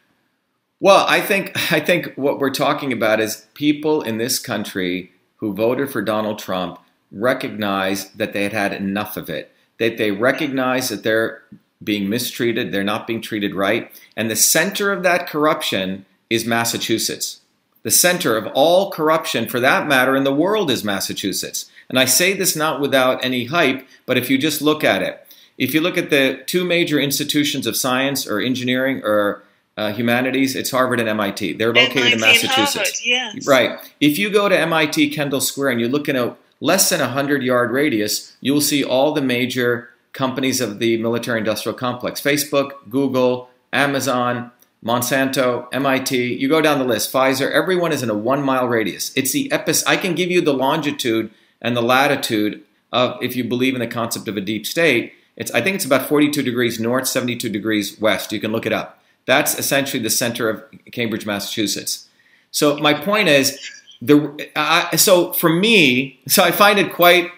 [0.81, 5.55] Well, I think I think what we're talking about is people in this country who
[5.55, 6.81] voted for Donald Trump
[7.12, 9.55] recognize that they had had enough of it.
[9.79, 11.43] That they recognize that they're
[11.83, 17.40] being mistreated, they're not being treated right, and the center of that corruption is Massachusetts.
[17.83, 21.71] The center of all corruption, for that matter, in the world is Massachusetts.
[21.88, 25.27] And I say this not without any hype, but if you just look at it,
[25.57, 29.43] if you look at the two major institutions of science or engineering or
[29.81, 31.55] uh, humanities, it's Harvard and MIT.
[31.55, 32.75] They're located in MIT and Massachusetts.
[32.75, 33.47] Harvard, yes.
[33.47, 33.79] Right.
[33.99, 37.05] If you go to MIT Kendall Square and you look in a less than a
[37.05, 42.21] 100 yard radius, you will see all the major companies of the military industrial complex
[42.21, 44.51] Facebook, Google, Amazon,
[44.85, 46.35] Monsanto, MIT.
[46.35, 49.12] You go down the list, Pfizer, everyone is in a one mile radius.
[49.16, 49.83] It's the epis.
[49.87, 51.31] I can give you the longitude
[51.62, 52.62] and the latitude
[52.93, 55.87] of, if you believe in the concept of a deep state, it's, I think it's
[55.87, 58.31] about 42 degrees north, 72 degrees west.
[58.31, 59.00] You can look it up.
[59.31, 62.09] That's essentially the center of Cambridge, Massachusetts.
[62.51, 63.57] So my point is,
[64.03, 67.31] the I, so for me, so I find it quite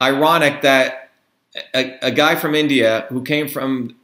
[0.00, 1.10] ironic that
[1.74, 3.94] a, a guy from India who came from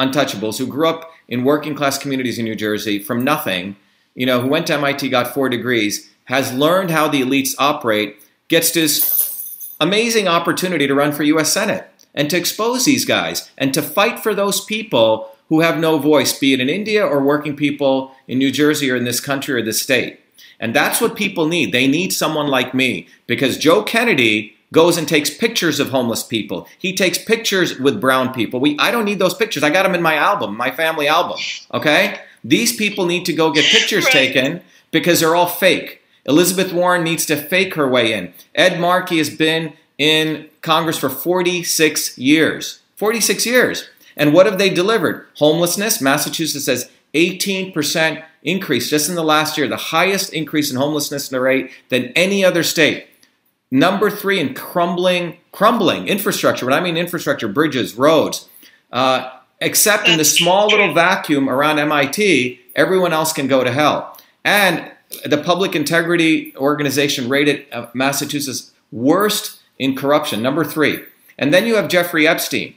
[0.00, 3.76] untouchables, who grew up in working class communities in New Jersey from nothing,
[4.16, 8.16] you know, who went to MIT, got four degrees, has learned how the elites operate,
[8.48, 11.52] gets this amazing opportunity to run for U.S.
[11.52, 15.98] Senate and to expose these guys and to fight for those people who have no
[15.98, 19.54] voice, be it in India or working people in New Jersey or in this country
[19.54, 20.20] or this state.
[20.60, 21.72] And that's what people need.
[21.72, 26.68] They need someone like me because Joe Kennedy goes and takes pictures of homeless people.
[26.78, 28.60] He takes pictures with brown people.
[28.60, 29.62] We, I don't need those pictures.
[29.62, 31.38] I got them in my album, my family album.
[31.72, 32.20] Okay?
[32.44, 34.12] These people need to go get pictures right.
[34.12, 36.02] taken because they're all fake.
[36.26, 38.34] Elizabeth Warren needs to fake her way in.
[38.54, 42.80] Ed Markey has been in Congress for 46 years.
[42.96, 43.88] 46 years.
[44.18, 45.26] And what have they delivered?
[45.36, 46.02] Homelessness.
[46.02, 51.70] Massachusetts has 18% increase just in the last year, the highest increase in homelessness rate
[51.88, 53.06] than any other state.
[53.70, 56.66] Number three in crumbling, crumbling infrastructure.
[56.66, 58.48] When I mean infrastructure, bridges, roads.
[58.92, 64.18] Uh, except in the small little vacuum around MIT, everyone else can go to hell.
[64.44, 64.90] And
[65.24, 71.04] the Public Integrity Organization rated uh, Massachusetts worst in corruption, number three.
[71.38, 72.74] And then you have Jeffrey Epstein.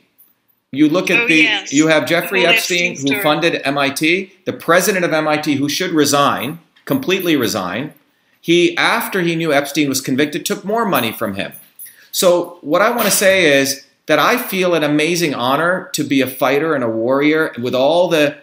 [0.73, 1.73] You look at oh, the, yes.
[1.73, 6.59] you have Jeffrey Epstein, Epstein who funded MIT, the president of MIT who should resign,
[6.85, 7.93] completely resign.
[8.39, 11.51] He, after he knew Epstein was convicted, took more money from him.
[12.13, 16.21] So, what I want to say is that I feel an amazing honor to be
[16.21, 18.37] a fighter and a warrior with all the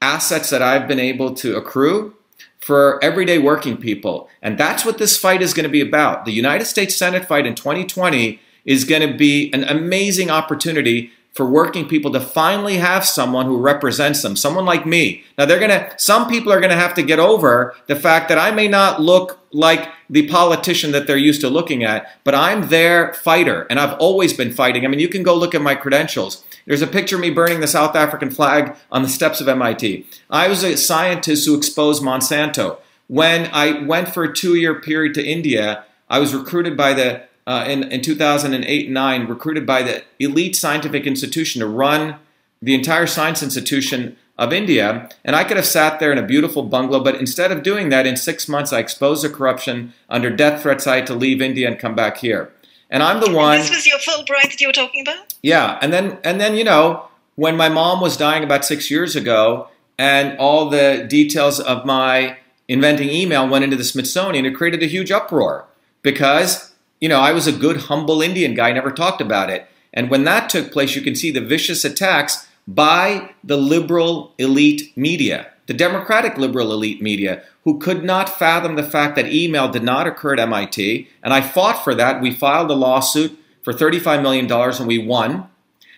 [0.00, 2.14] assets that I've been able to accrue
[2.60, 4.28] for everyday working people.
[4.40, 6.26] And that's what this fight is going to be about.
[6.26, 11.44] The United States Senate fight in 2020 is going to be an amazing opportunity for
[11.44, 15.22] working people to finally have someone who represents them, someone like me.
[15.36, 18.28] Now they're going to some people are going to have to get over the fact
[18.30, 22.34] that I may not look like the politician that they're used to looking at, but
[22.34, 24.84] I'm their fighter and I've always been fighting.
[24.84, 26.42] I mean, you can go look at my credentials.
[26.66, 30.06] There's a picture of me burning the South African flag on the steps of MIT.
[30.30, 32.78] I was a scientist who exposed Monsanto.
[33.08, 37.64] When I went for a two-year period to India, I was recruited by the uh,
[37.68, 42.16] in, in 2008 9 recruited by the elite scientific institution to run
[42.60, 45.08] the entire science institution of India.
[45.24, 48.06] And I could have sat there in a beautiful bungalow, but instead of doing that,
[48.06, 50.86] in six months, I exposed the corruption under death threats.
[50.86, 52.52] I had to leave India and come back here.
[52.90, 53.54] And I'm the one.
[53.54, 55.34] And this was your Fulbright that you were talking about.
[55.42, 59.16] Yeah, and then and then you know when my mom was dying about six years
[59.16, 62.36] ago, and all the details of my
[62.68, 65.66] inventing email went into the Smithsonian, it created a huge uproar
[66.02, 69.66] because you know, I was a good, humble Indian guy, never talked about it.
[69.92, 74.96] And when that took place, you can see the vicious attacks by the liberal elite
[74.96, 79.82] media, the democratic liberal elite media, who could not fathom the fact that email did
[79.82, 81.08] not occur at MIT.
[81.22, 82.20] And I fought for that.
[82.20, 85.48] We filed a lawsuit for $35 million and we won.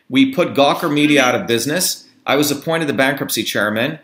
[0.09, 2.09] We put Gawker Media out of business.
[2.27, 3.99] I was appointed the bankruptcy chairman.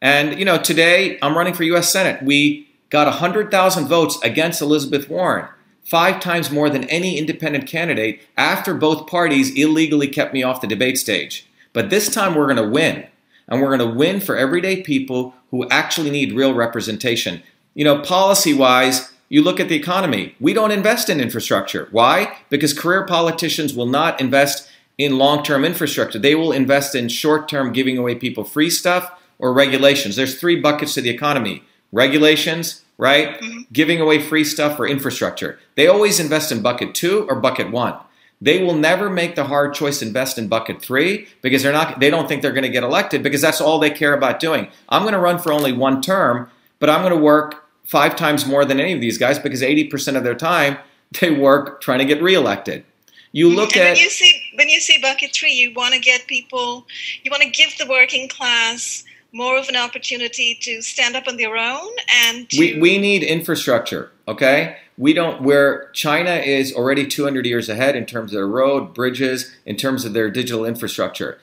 [0.00, 1.90] And, you know, today I'm running for U.S.
[1.90, 2.22] Senate.
[2.22, 5.48] We got 100,000 votes against Elizabeth Warren
[5.88, 10.66] five times more than any independent candidate after both parties illegally kept me off the
[10.66, 11.46] debate stage.
[11.72, 13.06] But this time we're going to win.
[13.48, 17.42] And we're going to win for everyday people who actually need real representation.
[17.74, 20.34] You know, policy wise, you look at the economy.
[20.38, 21.88] We don't invest in infrastructure.
[21.90, 22.36] Why?
[22.50, 26.18] Because career politicians will not invest in long term infrastructure.
[26.18, 30.16] They will invest in short term giving away people free stuff or regulations.
[30.16, 33.40] There's three buckets to the economy regulations, right?
[33.40, 33.60] Mm-hmm.
[33.72, 35.58] Giving away free stuff for infrastructure.
[35.76, 37.96] They always invest in bucket two or bucket one.
[38.40, 42.10] They will never make the hard choice invest in bucket three because they're not they
[42.10, 44.68] don't think they're going to get elected because that's all they care about doing.
[44.88, 48.46] I'm going to run for only one term, but I'm going to work five times
[48.46, 50.78] more than any of these guys because 80% of their time
[51.20, 52.84] they work trying to get reelected.
[53.32, 56.00] You look and at when you see when you see bucket three, you want to
[56.00, 56.86] get people,
[57.22, 61.36] you want to give the working class more of an opportunity to stand up on
[61.36, 61.90] their own
[62.26, 62.58] and to...
[62.58, 64.76] we, we need infrastructure okay?
[64.98, 69.52] We don't where china is already 200 years ahead in terms of their road bridges
[69.64, 71.38] in terms of their digital infrastructure.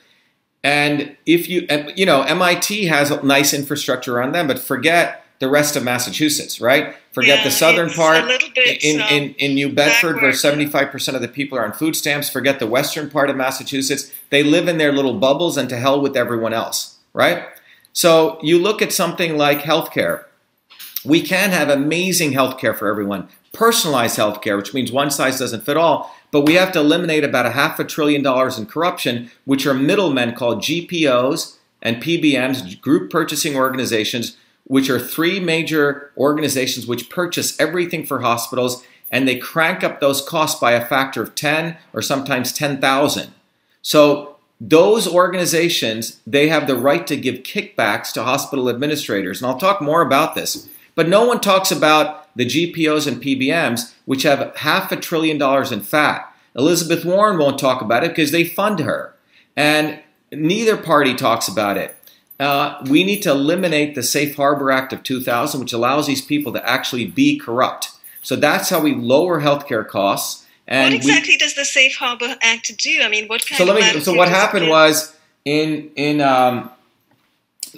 [0.62, 5.48] And if you you know mit has a nice infrastructure on them but forget the
[5.48, 6.94] rest of massachusetts right?
[7.12, 11.22] Forget yeah, the southern part bit, in, um, in, in new bedford where 75% of
[11.22, 12.28] the people are on food stamps.
[12.28, 14.12] Forget the western part of massachusetts.
[14.28, 17.46] They live in their little bubbles and to hell with everyone else right
[17.96, 20.24] so you look at something like healthcare.
[21.02, 25.78] We can have amazing healthcare for everyone, personalized healthcare, which means one size doesn't fit
[25.78, 29.64] all, but we have to eliminate about a half a trillion dollars in corruption, which
[29.66, 37.08] are middlemen called GPOs and PBMs, group purchasing organizations, which are three major organizations which
[37.08, 41.78] purchase everything for hospitals and they crank up those costs by a factor of 10
[41.94, 43.30] or sometimes 10,000.
[43.80, 49.40] So those organizations they have the right to give kickbacks to hospital administrators.
[49.40, 53.92] And i'll talk more about this but no one talks about the gpos and pbms
[54.06, 56.32] which have half a trillion dollars in fat.
[56.54, 59.14] Elizabeth warren won't talk about it because they fund her
[59.54, 60.00] and
[60.32, 61.94] neither party talks about it.
[62.38, 66.52] Uh, we need to eliminate the safe harbor act of 2000 which allows these people
[66.52, 67.90] to actually be corrupt.
[68.22, 72.36] So that's how we lower healthcare costs And what exactly we, does the Safe Harbor
[72.42, 73.00] Act do?
[73.02, 74.00] I mean, what kind so of let me.
[74.00, 76.70] So what happened was in in um,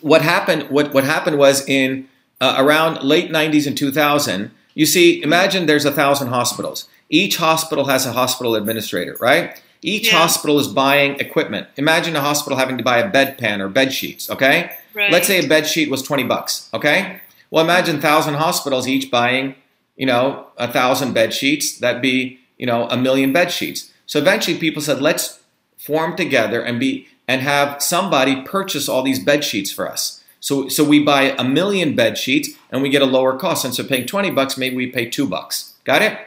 [0.01, 2.09] what happened what what happened was in
[2.41, 7.87] uh, around late 90s and 2000 you see imagine there's a thousand hospitals each hospital
[7.87, 10.19] has a hospital administrator right each Yeah.
[10.19, 14.31] hospital is buying equipment imagine a hospital having to buy a bedpan or bed sheets
[14.31, 15.11] okay Right.
[15.13, 17.21] let's say a bed sheet was 20 bucks okay
[17.51, 19.55] well imagine 1000 hospitals each buying
[19.97, 24.19] you know a thousand bed sheets that'd be you know a million bed sheets so
[24.19, 25.41] eventually people said let's
[25.77, 30.69] form together and be and have somebody purchase all these bed sheets for us so
[30.69, 33.89] so we buy a million bed sheets and we get a lower cost instead of
[33.89, 36.19] paying 20 bucks maybe we pay 2 bucks got it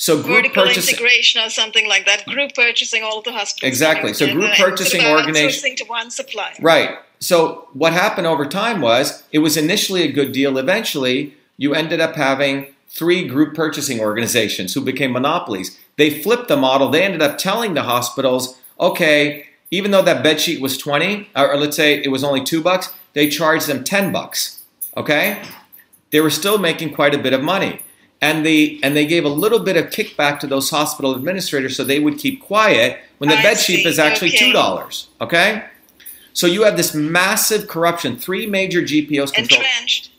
[0.00, 2.24] so group vertical purchasing integration or something like that.
[2.24, 3.68] Group purchasing all the hospitals.
[3.68, 4.14] Exactly.
[4.14, 6.54] So group purchasing organization- to one supplier.
[6.58, 6.96] Right.
[7.18, 10.56] So what happened over time was it was initially a good deal.
[10.56, 15.78] Eventually, you ended up having three group purchasing organizations who became monopolies.
[15.96, 16.88] They flipped the model.
[16.90, 21.56] They ended up telling the hospitals, okay, even though that bed sheet was 20, or
[21.56, 24.62] let's say it was only 2 bucks, they charged them 10 bucks.
[24.96, 25.42] Okay?
[26.10, 27.82] They were still making quite a bit of money.
[28.22, 31.84] And they and they gave a little bit of kickback to those hospital administrators so
[31.84, 34.38] they would keep quiet when the I bed sheet is actually Okay.
[34.38, 35.08] two dollars.
[35.22, 35.64] Okay?
[36.34, 38.18] So you have this massive corruption.
[38.18, 39.60] Three major GPOs control.
[39.62, 40.10] Entrenched.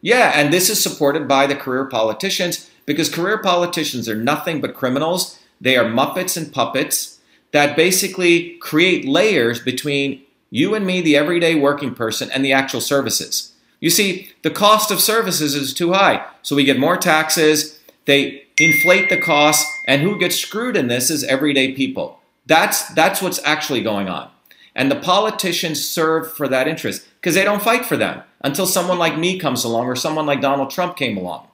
[0.00, 4.74] Yeah, and this is supported by the career politicians because career politicians are nothing but
[4.74, 5.38] criminals.
[5.60, 7.18] They are muppets and puppets
[7.52, 12.80] that basically create layers between you and me, the everyday working person, and the actual
[12.80, 13.52] services.
[13.80, 17.78] You see, the cost of services is too high, so we get more taxes.
[18.06, 22.20] They inflate the costs, and who gets screwed in this is everyday people.
[22.46, 24.30] That's that's what's actually going on.
[24.74, 28.98] And the politicians serve for that interest because they don't fight for them until someone
[28.98, 31.46] like me comes along or someone like Donald Trump came along.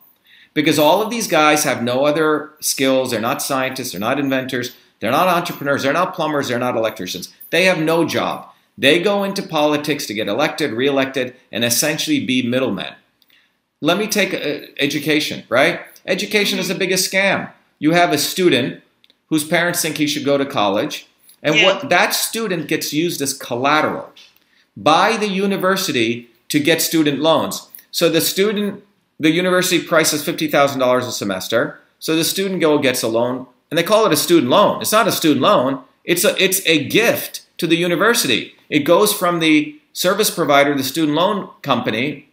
[0.52, 3.10] Because all of these guys have no other skills.
[3.10, 7.32] They're not scientists, they're not inventors, they're not entrepreneurs, they're not plumbers, they're not electricians.
[7.50, 8.48] They have no job.
[8.78, 12.94] They go into politics to get elected, reelected, and essentially be middlemen.
[13.80, 15.80] Let me take uh, education, right?
[16.06, 17.50] Education is the biggest scam.
[17.78, 18.82] You have a student
[19.28, 21.06] whose parents think he should go to college,
[21.42, 21.64] and Yeah.
[21.66, 24.12] what that student gets used as collateral
[24.76, 27.54] by the university to get student loans.
[27.90, 28.70] So the student,
[29.18, 31.60] the university prices fifty thousand dollars a semester.
[31.98, 33.36] So the student go gets a loan,
[33.70, 34.80] and they call it a student loan.
[34.82, 35.70] It's not a student loan.
[36.04, 38.54] It's a it's a gift to the university.
[38.76, 39.54] It goes from the
[39.92, 42.28] service provider, the student loan company,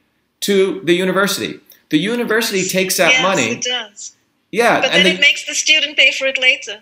[0.48, 1.60] to the university.
[1.90, 3.48] The university takes that yes, money.
[3.58, 4.16] it does.
[4.52, 6.76] Yeah, But and then they, it makes the student pay for it later.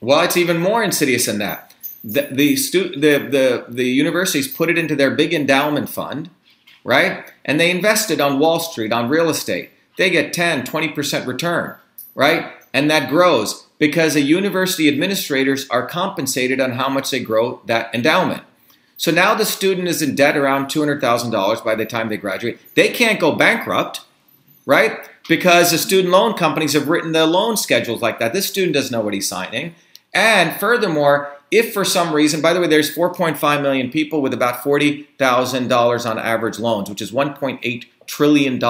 [0.00, 1.58] well, it's even more insidious than that.
[2.04, 3.44] The the, stu- the the
[3.80, 6.30] the universities put it into their big endowment fund,
[6.84, 7.30] right?
[7.44, 9.70] And they invested on Wall Street on real estate.
[9.96, 11.76] They get 10, 20% return,
[12.14, 12.52] right?
[12.72, 17.94] And that grows because the university administrators are compensated on how much they grow that
[17.94, 18.42] endowment.
[18.96, 22.60] So now the student is in debt around $200,000 by the time they graduate.
[22.74, 24.02] They can't go bankrupt,
[24.66, 25.08] right?
[25.26, 28.34] Because the student loan companies have written the loan schedules like that.
[28.34, 29.74] This student doesn't know what he's signing.
[30.12, 34.62] And furthermore, if for some reason, by the way, there's 4.5 million people with about
[34.62, 38.60] $40,000 on average loans, which is $1.8 trillion.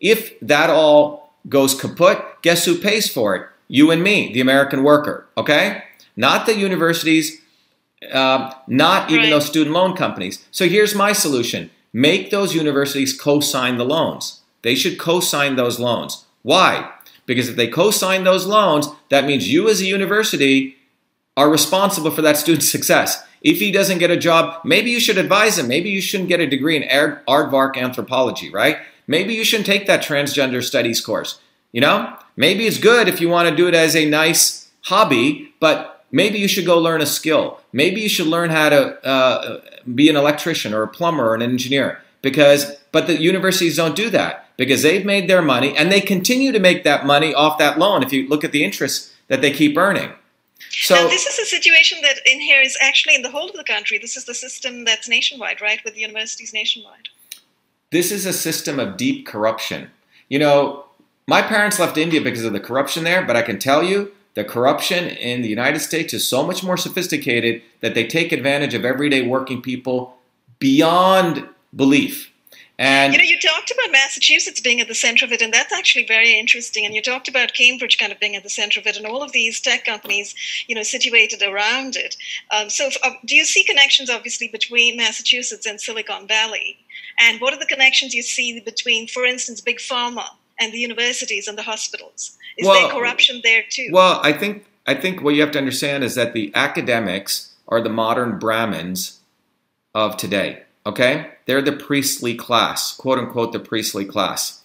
[0.00, 3.46] If that all goes kaput, guess who pays for it?
[3.68, 5.84] You and me, the American worker, okay?
[6.16, 7.40] Not the universities,
[8.12, 9.30] uh, not even Right.
[9.30, 10.44] those student loan companies.
[10.50, 14.40] So here's my solution make those universities co sign the loans.
[14.62, 16.24] They should co sign those loans.
[16.42, 16.88] Why?
[17.26, 20.76] Because if they co sign those loans, that means you as a university
[21.36, 23.22] are responsible for that student's success.
[23.42, 25.68] If he doesn't get a job, maybe you should advise him.
[25.68, 28.78] Maybe you shouldn't get a degree in aard- aardvark anthropology, right?
[29.06, 31.40] Maybe you shouldn't take that transgender studies course.
[31.72, 35.54] You know, maybe it's good if you want to do it as a nice hobby,
[35.60, 37.60] but maybe you should go learn a skill.
[37.72, 39.60] Maybe you should learn how to uh,
[39.94, 42.02] be an electrician or a plumber or an engineer.
[42.22, 46.52] Because, but the universities don't do that because they've made their money and they continue
[46.52, 48.02] to make that money off that loan.
[48.02, 50.12] If you look at the interest that they keep earning.
[50.68, 53.56] So and this is a situation that in here is actually in the whole of
[53.56, 53.98] the country.
[53.98, 55.80] This is the system that's nationwide, right?
[55.84, 57.08] With the universities nationwide.
[57.90, 59.90] this is a system of deep corruption.
[60.28, 60.84] You know,
[61.26, 64.44] my parents left India because of the corruption there, but I can tell you the
[64.44, 68.84] corruption in the United States is so much more sophisticated that they take advantage of
[68.84, 70.16] everyday working people
[70.58, 72.29] beyond belief.
[72.80, 75.70] And You know, you talked about Massachusetts being at the center of it, and that's
[75.70, 76.86] actually very interesting.
[76.86, 79.22] And you talked about Cambridge kind of being at the center of it, and all
[79.22, 80.34] of these tech companies,
[80.66, 82.16] you know, situated around it.
[82.50, 86.78] Um, so, if, uh, do you see connections, obviously, between Massachusetts and Silicon Valley?
[87.20, 90.24] And what are the connections you see between, for instance, big pharma
[90.58, 92.38] and the universities and the hospitals?
[92.56, 93.90] Is Well- there corruption there too?
[93.92, 97.82] Well, I think I think what you have to understand is that the academics are
[97.82, 99.18] the modern Brahmins
[99.94, 100.62] of today.
[100.86, 104.62] Okay, they're the priestly class, quote unquote, the priestly class.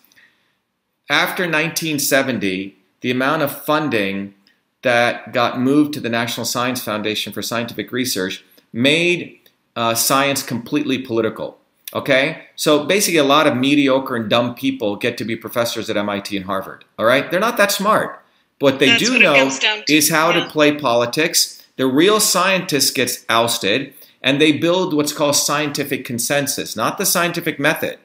[1.09, 4.33] After 1970, the amount of funding
[4.81, 9.39] that got moved to the National Science Foundation for Scientific Research made
[9.75, 11.57] uh, science completely political.
[11.93, 15.95] Okay, so basically, a lot of mediocre and dumb people get to be professors at
[15.97, 16.83] MIT and Harvard.
[16.99, 18.21] All right, they're not that smart.
[18.59, 20.43] What they That's do what know to, is how yeah.
[20.43, 21.65] to play politics.
[21.77, 23.93] The real scientist gets ousted,
[24.25, 27.99] and they build what's called scientific consensus, not the scientific method.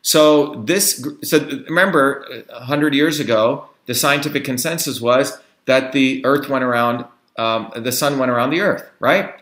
[0.00, 6.62] So this, so remember, hundred years ago, the scientific consensus was that the Earth went
[6.62, 7.04] around,
[7.36, 9.34] um, the sun went around the Earth, right?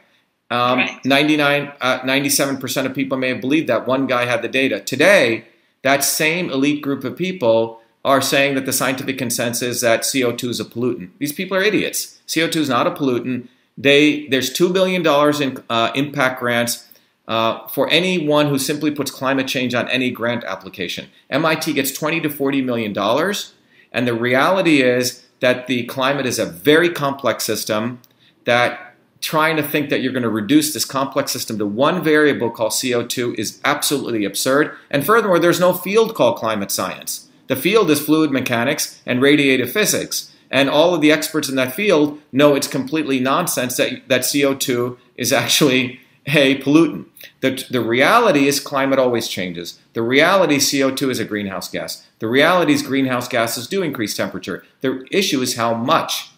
[0.50, 1.04] Um, Right.
[1.04, 4.80] 99, uh, 97% of people may have believed that one guy had the data.
[4.80, 5.44] Today,
[5.82, 10.48] that same elite group of people are saying that the scientific consensus is that CO2
[10.48, 11.10] is a pollutant.
[11.18, 12.20] These people are idiots.
[12.26, 13.48] CO2 is not a pollutant.
[13.78, 15.02] They, there's $2 billion
[15.42, 16.88] in uh, impact grants
[17.28, 21.08] uh, for anyone who simply puts climate change on any grant application.
[21.28, 23.52] MIT gets 20 to 40 million dollars,
[23.92, 28.00] and the reality is that the climate is a very complex system.
[28.44, 32.50] That trying to think that you're going to reduce this complex system to one variable
[32.50, 34.76] called CO2 is absolutely absurd.
[34.88, 37.28] And furthermore, there's no field called climate science.
[37.48, 40.32] The field is fluid mechanics and radiative physics.
[40.56, 44.96] And all of the experts in that field know it's completely nonsense that, that CO2
[45.18, 47.04] is actually a pollutant.
[47.42, 49.78] The, the reality is climate always changes.
[49.92, 52.06] The reality CO2 is a greenhouse gas.
[52.20, 54.64] The reality is greenhouse gases do increase temperature.
[54.80, 56.30] The issue is how much.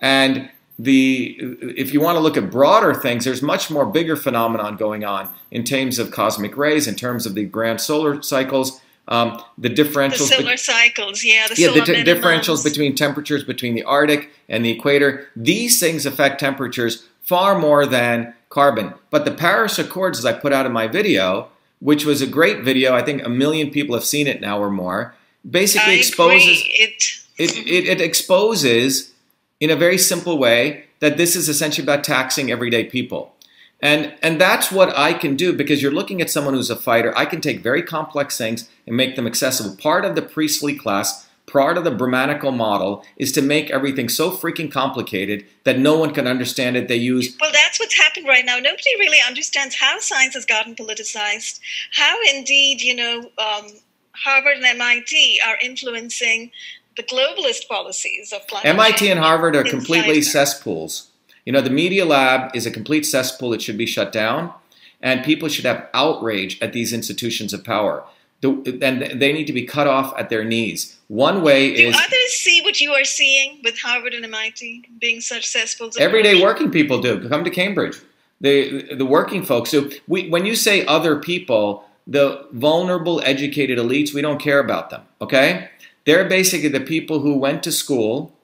[0.00, 4.78] And the if you want to look at broader things, there's much more bigger phenomenon
[4.78, 8.80] going on in terms of cosmic rays, in terms of the grand solar cycles,
[9.10, 10.30] um, the the differentials.
[10.30, 14.64] be- solar cycles, yeah, the yeah, the t- differentials between temperatures between the Arctic and
[14.64, 15.26] the equator.
[15.36, 18.94] These things affect temperatures far more than carbon.
[19.10, 21.48] But the Paris Accords, as I put out in my video,
[21.80, 24.70] which was a great video, I think a million people have seen it now or
[24.70, 25.14] more,
[25.48, 26.62] basically I exposes.
[26.66, 29.12] It, it, it, it exposes
[29.60, 33.34] in a very simple way that this is essentially about taxing everyday people.
[33.82, 37.16] And, and that's what I can do because you're looking at someone who's a fighter.
[37.16, 39.76] I can take very complex things and make them accessible.
[39.76, 44.30] Part of the priestly class, part of the Brahmanical model, is to make everything so
[44.30, 46.88] freaking complicated that no one can understand it.
[46.88, 48.58] They use Well, that's what's happened right now.
[48.58, 51.60] Nobody really understands how science has gotten politicized,
[51.92, 53.66] how indeed, you know, um,
[54.12, 56.50] Harvard and MIT are influencing
[56.96, 61.09] the globalist policies of climate MIT and Harvard are completely cesspools.
[61.44, 63.52] You know, the Media Lab is a complete cesspool.
[63.52, 64.52] It should be shut down,
[65.00, 68.04] and people should have outrage at these institutions of power.
[68.42, 70.98] The, and they need to be cut off at their knees.
[71.08, 74.86] One way Do is Do others see what you are seeing with Harvard and MIT
[74.98, 75.98] being such cesspools?
[75.98, 77.28] everyday working people do.
[77.28, 77.98] Come to Cambridge.
[78.40, 79.70] The the working folks.
[79.70, 84.88] So we, when you say other people, the vulnerable, educated elites, we don't care about
[84.88, 85.02] them.
[85.20, 85.68] Okay,
[86.06, 88.34] they're basically the people who went to school,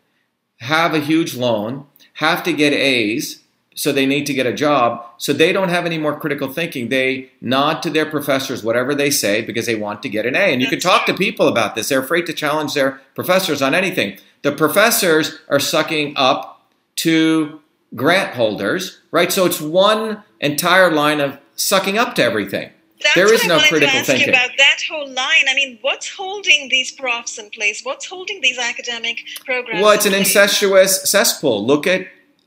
[0.58, 1.86] have a huge loan,
[2.16, 3.42] have to get A's,
[3.74, 5.04] so they need to get a job.
[5.18, 6.88] So they don't have any more critical thinking.
[6.88, 10.52] They nod to their professors, whatever they say, because they want to get an A.
[10.52, 11.90] And you can talk to people about this.
[11.90, 14.18] They're afraid to challenge their professors on anything.
[14.40, 17.60] The professors are sucking up to
[17.94, 19.30] grant holders, right?
[19.30, 22.70] So it's one entire line of sucking up to everything.
[23.02, 24.28] That's There is what no critical to ask thinking.
[24.28, 25.44] You about that whole line.
[25.48, 27.82] I mean, what's holding these profs in place?
[27.82, 29.82] What's holding these academic programs?
[29.82, 31.66] Well, it's an incestuous cesspool.
[31.66, 32.06] Look at,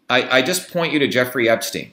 [0.09, 1.91] I, I just point you to Jeffrey Epstein.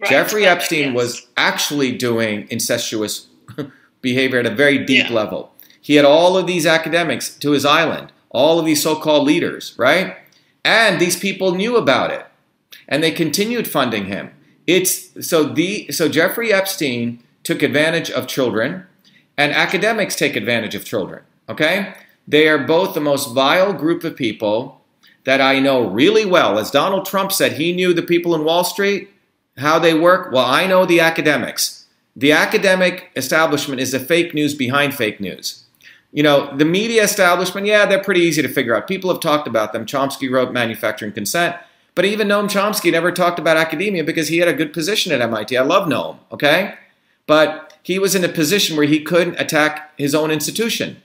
[0.00, 0.94] Right, Jeffrey clever, Epstein yes.
[0.94, 3.28] was actually doing incestuous
[4.00, 5.14] behavior at a very deep Yeah.
[5.14, 5.52] level.
[5.80, 9.74] He had all of these academics to his island, all of these so called leaders,
[9.76, 10.16] right?
[10.64, 12.26] And these people knew about it.
[12.88, 14.30] And they continued funding him.
[14.66, 18.86] It's so the so Jeffrey Epstein took advantage of children,
[19.36, 21.22] and academics take advantage of children.
[21.48, 21.94] Okay?
[22.26, 24.80] They are both the most vile group of people
[25.24, 26.58] that I know really well.
[26.58, 29.10] As Donald Trump said, he knew the people in Wall Street,
[29.58, 30.32] how they work.
[30.32, 31.86] Well, I know the academics.
[32.14, 35.64] The academic establishment is the fake news behind fake news.
[36.12, 38.86] You know, the media establishment, yeah, they're pretty easy to figure out.
[38.86, 39.86] People have talked about them.
[39.86, 41.56] Chomsky wrote Manufacturing Consent.
[41.94, 45.20] But even Noam Chomsky never talked about academia because he had a good position at
[45.20, 45.56] MIT.
[45.56, 46.74] I love Noam, okay?
[47.26, 51.02] But he was in a position where he couldn't attack his own institution.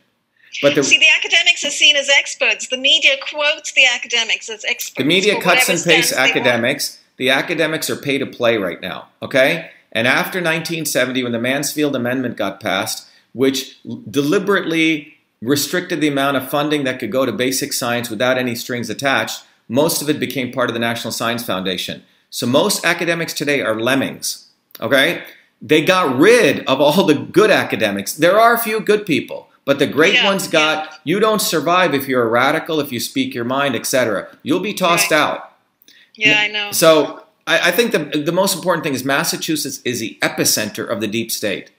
[0.61, 2.67] But the, See, the academics are seen as experts.
[2.67, 4.97] The media quotes the academics as experts.
[4.97, 6.29] The media cuts and pastes stance they want.
[6.31, 6.99] academics.
[7.17, 9.71] The academics are pay to play right now, okay?
[9.91, 16.49] And after 1970, when the Mansfield Amendment got passed, which deliberately restricted the amount of
[16.49, 19.43] funding that could go to basic science without any strings attached.
[19.67, 22.03] Most of it became part of the National Science Foundation.
[22.29, 24.47] So most academics today are lemmings.
[24.81, 25.23] Okay?
[25.61, 28.13] They got rid of all the good academics.
[28.13, 30.97] There are a few good people, but the great Yeah, ones got yeah.
[31.03, 34.27] you don't survive if you're a radical, if you speak your mind, etc.
[34.43, 35.17] You'll be tossed Right.
[35.19, 35.53] out.
[36.15, 36.71] Yeah, I know.
[36.71, 41.01] So I, I think the the most important thing is Massachusetts is the epicenter of
[41.01, 41.71] the deep state.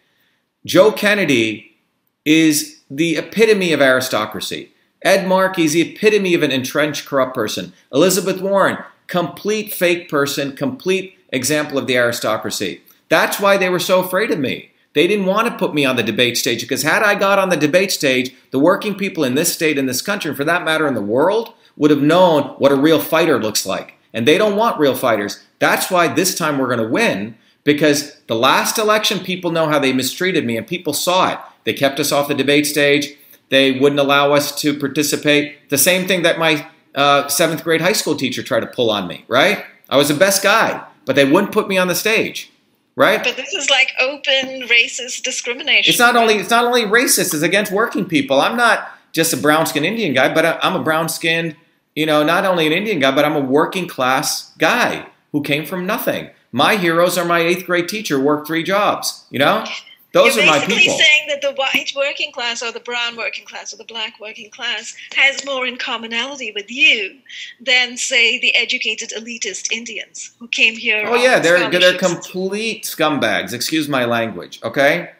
[0.66, 1.76] Joe Kennedy
[2.24, 4.72] is the epitome of aristocracy.
[5.02, 7.72] Ed Markey is the epitome of an entrenched corrupt person.
[7.92, 12.80] Elizabeth Warren, complete fake person, complete example of the aristocracy.
[13.08, 14.72] That's why they were so afraid of me.
[14.94, 17.50] They didn't want to put me on the debate stage because had I got on
[17.50, 20.64] the debate stage, the working people in this state, in this country, and for that
[20.64, 23.94] matter in the world, would have known what a real fighter looks like.
[24.12, 25.44] And they don't want real fighters.
[25.58, 29.78] That's why this time we're going to win because the last election, people know how
[29.78, 31.38] they mistreated me and people saw it.
[31.64, 33.14] They kept us off the debate stage.
[33.50, 35.68] They wouldn't allow us to participate.
[35.68, 39.06] The same thing that my uh, seventh grade high school teacher tried to pull on
[39.06, 39.64] me, right?
[39.88, 42.50] I was the best guy, but they wouldn't put me on the stage,
[42.98, 43.22] right?
[43.22, 45.90] but this is like open racist discrimination.
[45.90, 48.40] It's not only it's not only racist; it's against working people.
[48.40, 51.56] I'm not just a brown skinned Indian guy, but I'm a brown skinned,
[51.94, 55.64] you know, not only an Indian guy, but I'm a working class guy who came
[55.64, 56.30] from nothing.
[56.52, 59.24] My heroes are my eighth grade teacher, worked three jobs.
[59.30, 59.64] You know,
[60.12, 63.44] those You're are my basically saying that the white working class or the brown working
[63.44, 67.18] class or the black working class has more in commonality with you
[67.60, 71.02] than, say, the educated elitist Indians who came here.
[71.06, 73.52] Oh yeah, they're they're complete scumbags.
[73.52, 74.60] Excuse my language.
[74.62, 75.10] Okay,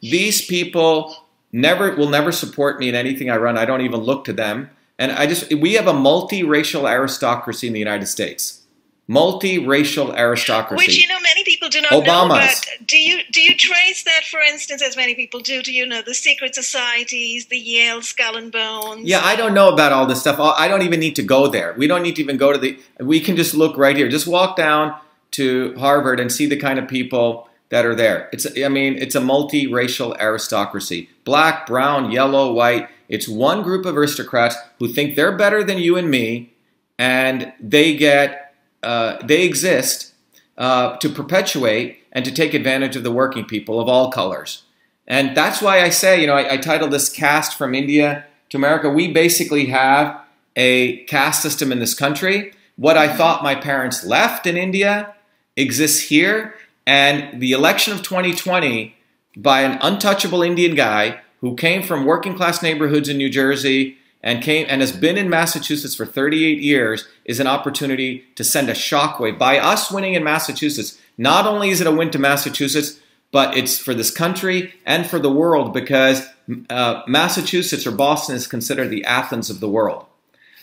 [0.00, 3.58] these people never will never support me in anything I run.
[3.58, 4.70] I don't even look to them.
[4.98, 8.62] And I just we have a multiracial aristocracy in the United States.
[9.08, 10.86] Multiracial aristocracy.
[10.86, 12.62] Which you know many people do not know Obama's.
[12.62, 12.86] about.
[12.86, 15.62] Do you do you trace that, for instance, as many people do?
[15.62, 19.06] Do you know the secret societies, the Yale Skull and Bones?
[19.08, 20.38] Yeah, I don't know about all this stuff.
[20.38, 21.74] I don't even need to go there.
[21.76, 22.78] We don't need to even go to the.
[23.00, 24.08] We can just look right here.
[24.08, 24.98] Just walk down
[25.32, 28.28] to Harvard and see the kind of people that are there.
[28.32, 28.46] It's.
[28.58, 32.88] I mean, it's a multiracial aristocracy: black, brown, yellow, white.
[33.08, 36.52] It's one group of aristocrats who think they're better than you and me,
[36.98, 38.42] and they get.
[38.82, 40.12] Uh, they exist
[40.58, 44.62] uh, to perpetuate and to take advantage of the working people of all colors.
[45.06, 48.56] And that's why I say, you know, I, I titled this Cast from India to
[48.56, 48.90] America.
[48.90, 50.20] We basically have
[50.56, 52.52] a caste system in this country.
[52.76, 55.14] What I thought my parents left in India
[55.56, 56.54] exists here.
[56.86, 58.94] And the election of 2020
[59.36, 64.42] by an untouchable Indian guy who came from working class neighborhoods in New Jersey and
[64.42, 68.72] came and has been in Massachusetts for 38 years is an opportunity to send a
[68.72, 69.38] shockwave.
[69.38, 72.98] By us winning in Massachusetts, not only is it a win to Massachusetts,
[73.30, 76.26] but it's for this country and for the world because
[76.68, 80.06] uh, Massachusetts or Boston is considered the Athens of the world.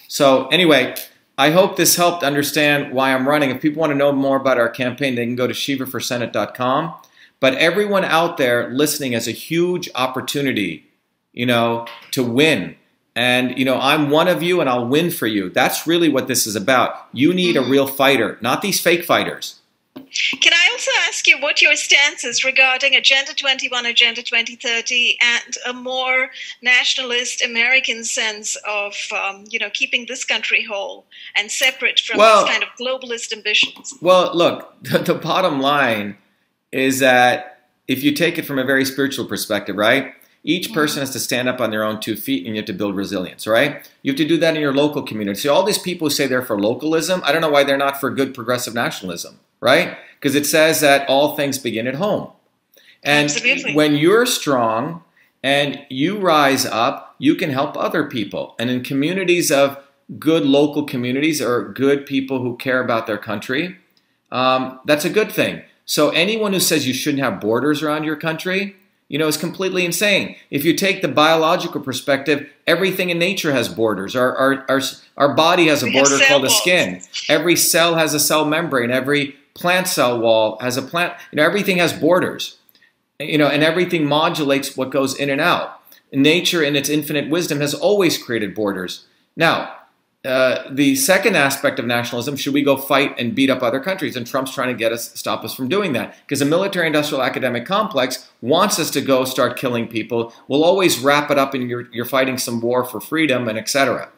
[0.10, 0.96] So, anyway,
[1.38, 3.50] I hope this helped understand why I'm running.
[3.50, 6.96] If people want to know more about our campaign, they can go to shivaforsenate.com.
[7.40, 10.92] But everyone out there listening has a huge opportunity,
[11.32, 12.76] you know, to win.
[13.16, 15.50] And, you know, I'm one of you and I'll win for you.
[15.50, 17.08] That's really what this is about.
[17.12, 19.60] You need a real fighter, not these fake fighters.
[20.42, 25.56] Can I also ask you what your stance is regarding Agenda 21, Agenda 2030, and
[25.68, 26.30] a more
[26.62, 31.06] nationalist American sense of, um, you know, keeping this country whole
[31.36, 33.94] and separate from Well- these kind of globalist ambitions?
[34.02, 36.18] Well, look, the, the bottom line
[36.72, 40.14] is that if you take it from a very spiritual perspective, right?
[40.44, 42.74] Each person has to stand up on their own two feet and you have to
[42.74, 43.90] build resilience, right?
[44.02, 45.40] You have to do that in your local community.
[45.40, 48.00] See, all these people who say they're for localism, I don't know why they're not
[48.00, 49.98] for good progressive nationalism, right?
[50.20, 52.32] Because it says that all things begin at home.
[53.04, 53.74] And Absolutely.
[53.74, 55.04] when you're strong
[55.42, 58.56] and you rise up, you can help other people.
[58.60, 59.82] And in communities of
[60.20, 63.78] good local communities or good people who care about their country,
[64.32, 65.62] um, that's a good thing.
[65.86, 68.76] So anyone who says you shouldn't have borders around your country,
[69.14, 70.36] you know, is completely insane.
[70.50, 74.16] If you take the biological perspective, everything in nature has borders.
[74.16, 74.82] Our our our,
[75.18, 77.00] our body has a border called a skin.
[77.30, 78.90] Every cell has a cell membrane.
[78.90, 81.14] Every plant cell wall has a plant.
[81.32, 82.58] You know, everything has borders.
[83.20, 85.80] You know, and everything modulates what goes in and out.
[86.12, 89.06] Nature, in its infinite wisdom, has always created borders.
[89.36, 89.76] Now,
[90.26, 94.16] uh, the second aspect of nationalism should we go fight and beat up other countries?
[94.16, 96.16] And trump's trying to get us stop us from doing that.
[96.22, 101.00] Because the military industrial academic complex wants us to go start killing people we'll always
[101.00, 104.10] wrap it up in you're, you're fighting some war for freedom and etc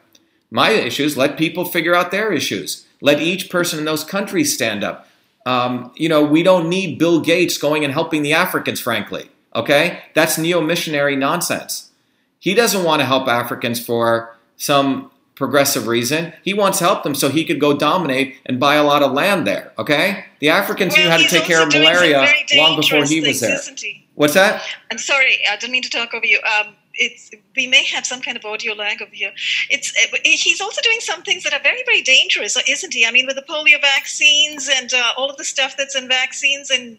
[0.50, 2.86] my issues let people figure out their issues.
[3.00, 5.08] Let each person in those countries stand up.
[5.44, 10.02] Um, you know we don't need bill gates going and helping the africans frankly okay?
[10.14, 11.90] That's neo-missionary nonsense.
[12.38, 16.32] He doesn't want to help Africans for some progressive reason.
[16.42, 19.12] He wants to help them so he could go dominate and buy a lot of
[19.12, 19.72] land there.
[19.78, 20.24] Okay?
[20.40, 23.04] The Africans Well, knew how to take care of also doing some malaria long before
[23.04, 23.60] he was there.
[23.76, 24.08] he?
[24.14, 24.62] What's that?
[24.90, 26.40] I'm sorry, I didn't mean to talk over you.
[26.58, 29.30] Um, it's we may have some kind of audio lag over here.
[29.68, 29.90] It's
[30.24, 33.04] he's also doing some things that are very very dangerous, isn't he?
[33.04, 36.70] I mean, with the polio vaccines and uh, all of the stuff that's in vaccines,
[36.70, 36.96] and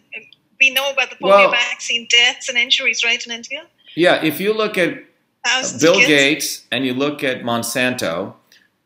[0.60, 3.66] we know about the polio Well- vaccine deaths and injuries, right, in India.
[3.96, 5.00] Yeah, if you look at
[5.80, 6.08] Bill kids.
[6.08, 8.36] Gates and you look at Monsanto,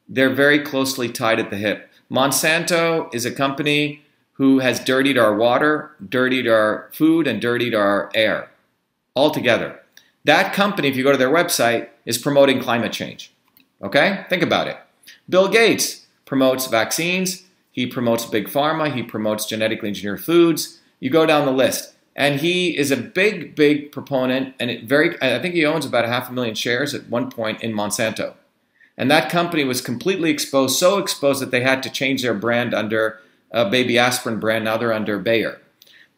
[0.07, 1.89] they're very closely tied at the hip.
[2.09, 4.03] Monsanto is a company
[4.33, 8.49] who has dirtied our water, dirtied our food, and dirtied our air
[9.15, 9.79] altogether.
[10.25, 13.31] That company, if you go to their website, is promoting climate change.
[13.81, 14.25] Okay?
[14.29, 14.77] Think about it.
[15.29, 20.79] Bill Gates promotes vaccines, he promotes big pharma, he promotes genetically engineered foods.
[20.99, 21.93] You go down the list.
[22.15, 26.05] And he is a big, big proponent, and it very I think he owns about
[26.05, 28.33] a half a million shares at one point in Monsanto.
[28.97, 32.73] And that company was completely exposed, so exposed that they had to change their brand
[32.73, 33.19] under
[33.51, 34.65] a baby aspirin brand.
[34.65, 35.59] Now they're under Bayer.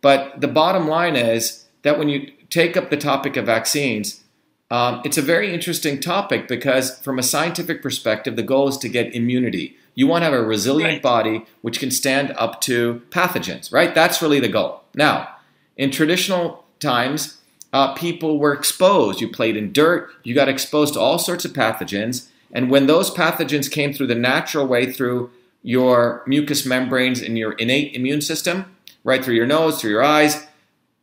[0.02, 4.24] But the bottom line is that when you take up the topic of vaccines,
[4.72, 8.90] um, it's a very interesting topic because, from a scientific perspective, the goal is to
[8.90, 9.78] get immunity.
[9.94, 11.02] You want to have a resilient Right.
[11.02, 13.94] body which can stand up to pathogens, right?
[13.94, 14.82] That's really the goal.
[14.96, 15.30] Now,
[15.78, 17.40] in traditional times,
[17.72, 19.20] uh, people were exposed.
[19.20, 22.28] You played in dirt, you got exposed to all sorts of pathogens.
[22.52, 25.32] And when those pathogens came through the natural way through
[25.64, 30.46] your mucous membranes and your innate immune system, right through your nose, through your eyes,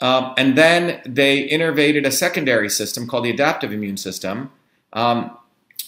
[0.00, 4.50] um, and then they innervated a secondary system called the adaptive immune system.
[4.92, 5.36] Um,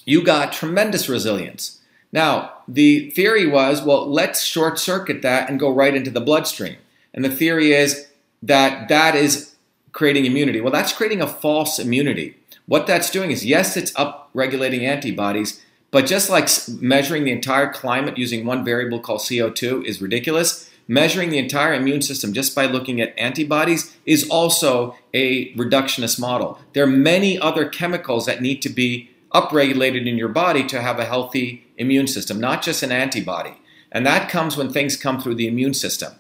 [0.04, 1.80] you got tremendous resilience.
[2.12, 6.76] Now, the theory was well, let's short circuit that and go right into the bloodstream.
[7.14, 8.08] And the theory is
[8.42, 9.54] that that is
[9.92, 10.60] creating immunity.
[10.60, 12.36] Well, that's creating a false immunity.
[12.66, 16.48] What that's doing is, yes, it's upregulating antibodies, but just like
[16.80, 22.02] measuring the entire climate using one variable called CO2 is ridiculous, measuring the entire immune
[22.02, 26.58] system just by looking at antibodies is also a reductionist model.
[26.72, 30.98] There are many other chemicals that need to be upregulated in your body to have
[30.98, 33.54] a healthy immune system, not just an antibody.
[33.90, 36.12] And that comes when things come through the immune system.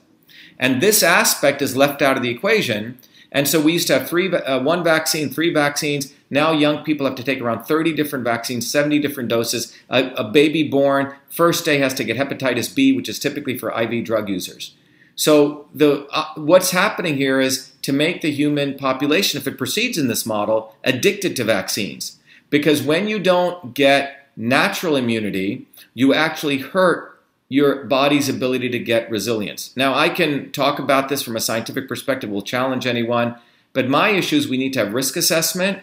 [0.58, 2.98] And this aspect is left out of the equation.
[3.30, 6.12] And so we used to have three, uh, one vaccine, three vaccines.
[6.30, 9.76] Now young people have to take around 30 different vaccines, 70 different doses.
[9.88, 13.72] A, a baby born first day has to get hepatitis B, which is typically for
[13.72, 14.74] IV drug users.
[15.14, 19.98] So the uh, what's happening here is to make the human population, if it proceeds
[19.98, 22.18] in this model, addicted to vaccines.
[22.50, 27.11] Because when you don't get natural immunity, you actually hurt
[27.52, 29.76] your body's ability to get resilience.
[29.76, 33.36] Now, I can talk about this from a scientific perspective, we'll challenge anyone,
[33.74, 35.80] but my issue is we need to have risk assessment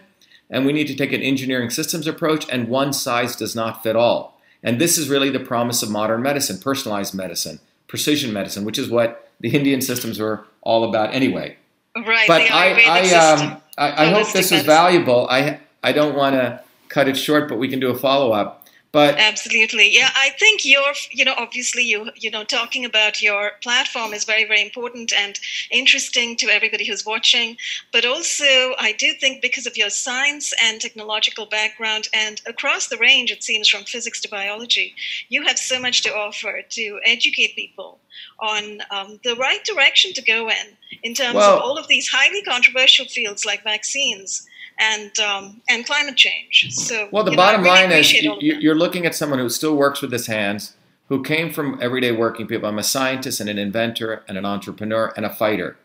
[0.49, 3.95] and we need to take an engineering systems approach, and one size does not fit
[3.95, 4.41] all.
[4.63, 8.89] And this is really the promise of modern medicine, personalized medicine, precision medicine, which is
[8.89, 11.55] what the Indian systems were all about anyway.
[11.95, 14.65] Right, But I, I, um, I, I hope this was medicine.
[14.65, 15.27] valuable.
[15.29, 18.58] I, I don't want to cut it short, but we can do a follow up.
[18.91, 19.93] But Absolutely.
[19.93, 24.23] Yeah, I think you're, you know, obviously you, you know, talking about your platform is
[24.23, 27.57] very, very important and interesting to everybody who's watching.
[27.93, 32.97] But also, I do think because of your science and technological background and across the
[32.97, 34.95] range, it seems from physics to biology,
[35.29, 37.99] you have so much to offer to educate people
[38.39, 42.07] on um, the right direction to go in, in terms Well- of all of these
[42.07, 44.47] highly controversial fields like vaccines
[44.79, 46.67] and um, and climate change.
[46.71, 49.49] So, Well, the you know, bottom really line is you, you're looking at someone who
[49.49, 50.75] still works with his hands,
[51.09, 52.67] who came from everyday working people.
[52.67, 55.77] I'm a scientist and an inventor and an entrepreneur and a fighter.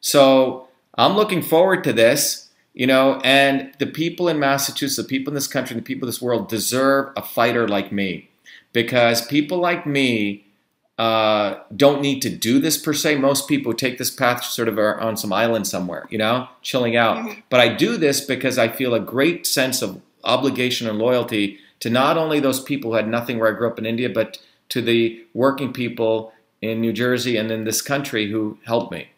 [0.00, 5.32] So I'm looking forward to this, you know, and the people in Massachusetts, the people
[5.32, 8.30] in this country, the people in this world deserve a fighter like me
[8.72, 10.44] because people like me
[10.98, 13.16] uh, don't need to do this per se.
[13.16, 16.96] Most people take this path sort of are on some island somewhere, you know, chilling
[16.96, 17.18] out.
[17.18, 17.42] Mhm.
[17.48, 21.88] But I do this because I feel a great sense of obligation and loyalty to
[21.88, 24.38] not only those people who had nothing where I grew up in India, but
[24.70, 29.08] to the working people in New Jersey and in this country who helped me.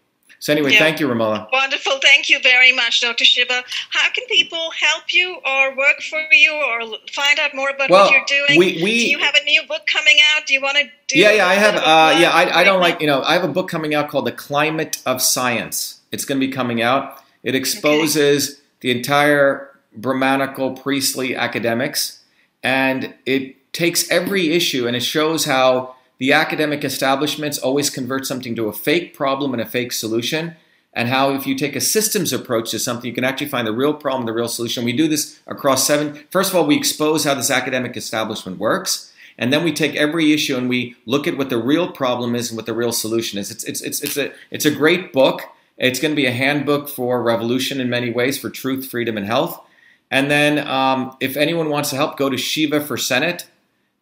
[0.41, 0.79] So anyway, Yeah.
[0.79, 1.49] thank you, Ramala.
[1.53, 1.99] Wonderful.
[2.01, 3.27] Thank you very much, Dr.
[3.27, 3.63] Shiva.
[3.91, 6.81] How can people help you or work for you or
[7.13, 8.59] find out more about Well, what you're doing?
[8.59, 10.47] we- we- do you have a new book coming out?
[10.47, 11.75] Do you want to do Yeah, yeah, I have.
[11.75, 13.23] bit of a Uh, yeah, I, I don't like you know.
[13.23, 16.53] I have a book coming out called "The Climate of Science." It's going to be
[16.53, 17.23] coming out.
[17.45, 22.21] It exposes the entire Brahmanical priestly academics,
[22.63, 28.55] and it takes every issue and it shows how the academic establishments always convert something
[28.55, 30.55] to a fake problem and a fake solution.
[30.93, 33.73] and how if you take a systems approach to something, you can actually find the
[33.73, 34.85] real problem, the real solution.
[34.85, 36.25] We do this across seven.
[36.31, 39.13] First of all, we expose how this academic establishment works.
[39.39, 42.51] And then we take every issue and we look at what the real problem is
[42.51, 43.53] and what the real solution is.
[43.53, 45.43] It's, it's, it's, it's, a, it's a great book.
[45.79, 49.27] It's going to be a handbook for revolution in many ways for truth, freedom, and
[49.27, 49.65] health.
[50.11, 53.47] And then um, if anyone wants to help, go to Shiva for Senate,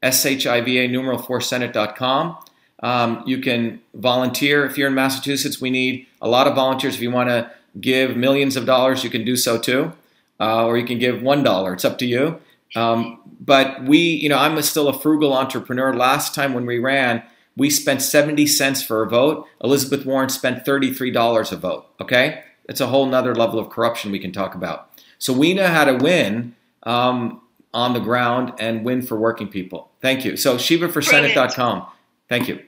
[0.02, 2.38] S H I V A numeral for Senate.com.
[2.80, 5.60] Um, you can volunteer if you're in Massachusetts.
[5.60, 6.94] We need a lot of volunteers.
[6.94, 9.92] If you want to give millions of dollars, you can do so too,
[10.40, 11.72] uh, or you can give one dollar.
[11.74, 12.40] It's up to you.
[12.76, 15.94] Um, but we, you know, I'm still a frugal entrepreneur.
[15.94, 17.22] Last time when we ran,
[17.56, 19.46] we spent 70 cents for a vote.
[19.62, 21.86] Elizabeth Warren spent $33 a vote.
[22.00, 24.90] Okay, it's a whole nother level of corruption we can talk about.
[25.18, 27.40] So we know how to win um,
[27.74, 29.90] on the ground and win for working people.
[30.00, 30.36] Thank you.
[30.36, 31.86] So ShivaForSenate.com.
[32.28, 32.62] Thank you.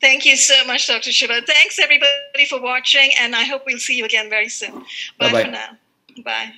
[0.00, 1.12] Thank you so much, Dr.
[1.12, 1.42] Shiva.
[1.42, 4.80] Thanks everybody for watching, and I hope we'll see you again very soon.
[5.18, 5.44] Bye Bye-bye.
[5.44, 5.68] for now.
[6.24, 6.52] Bye.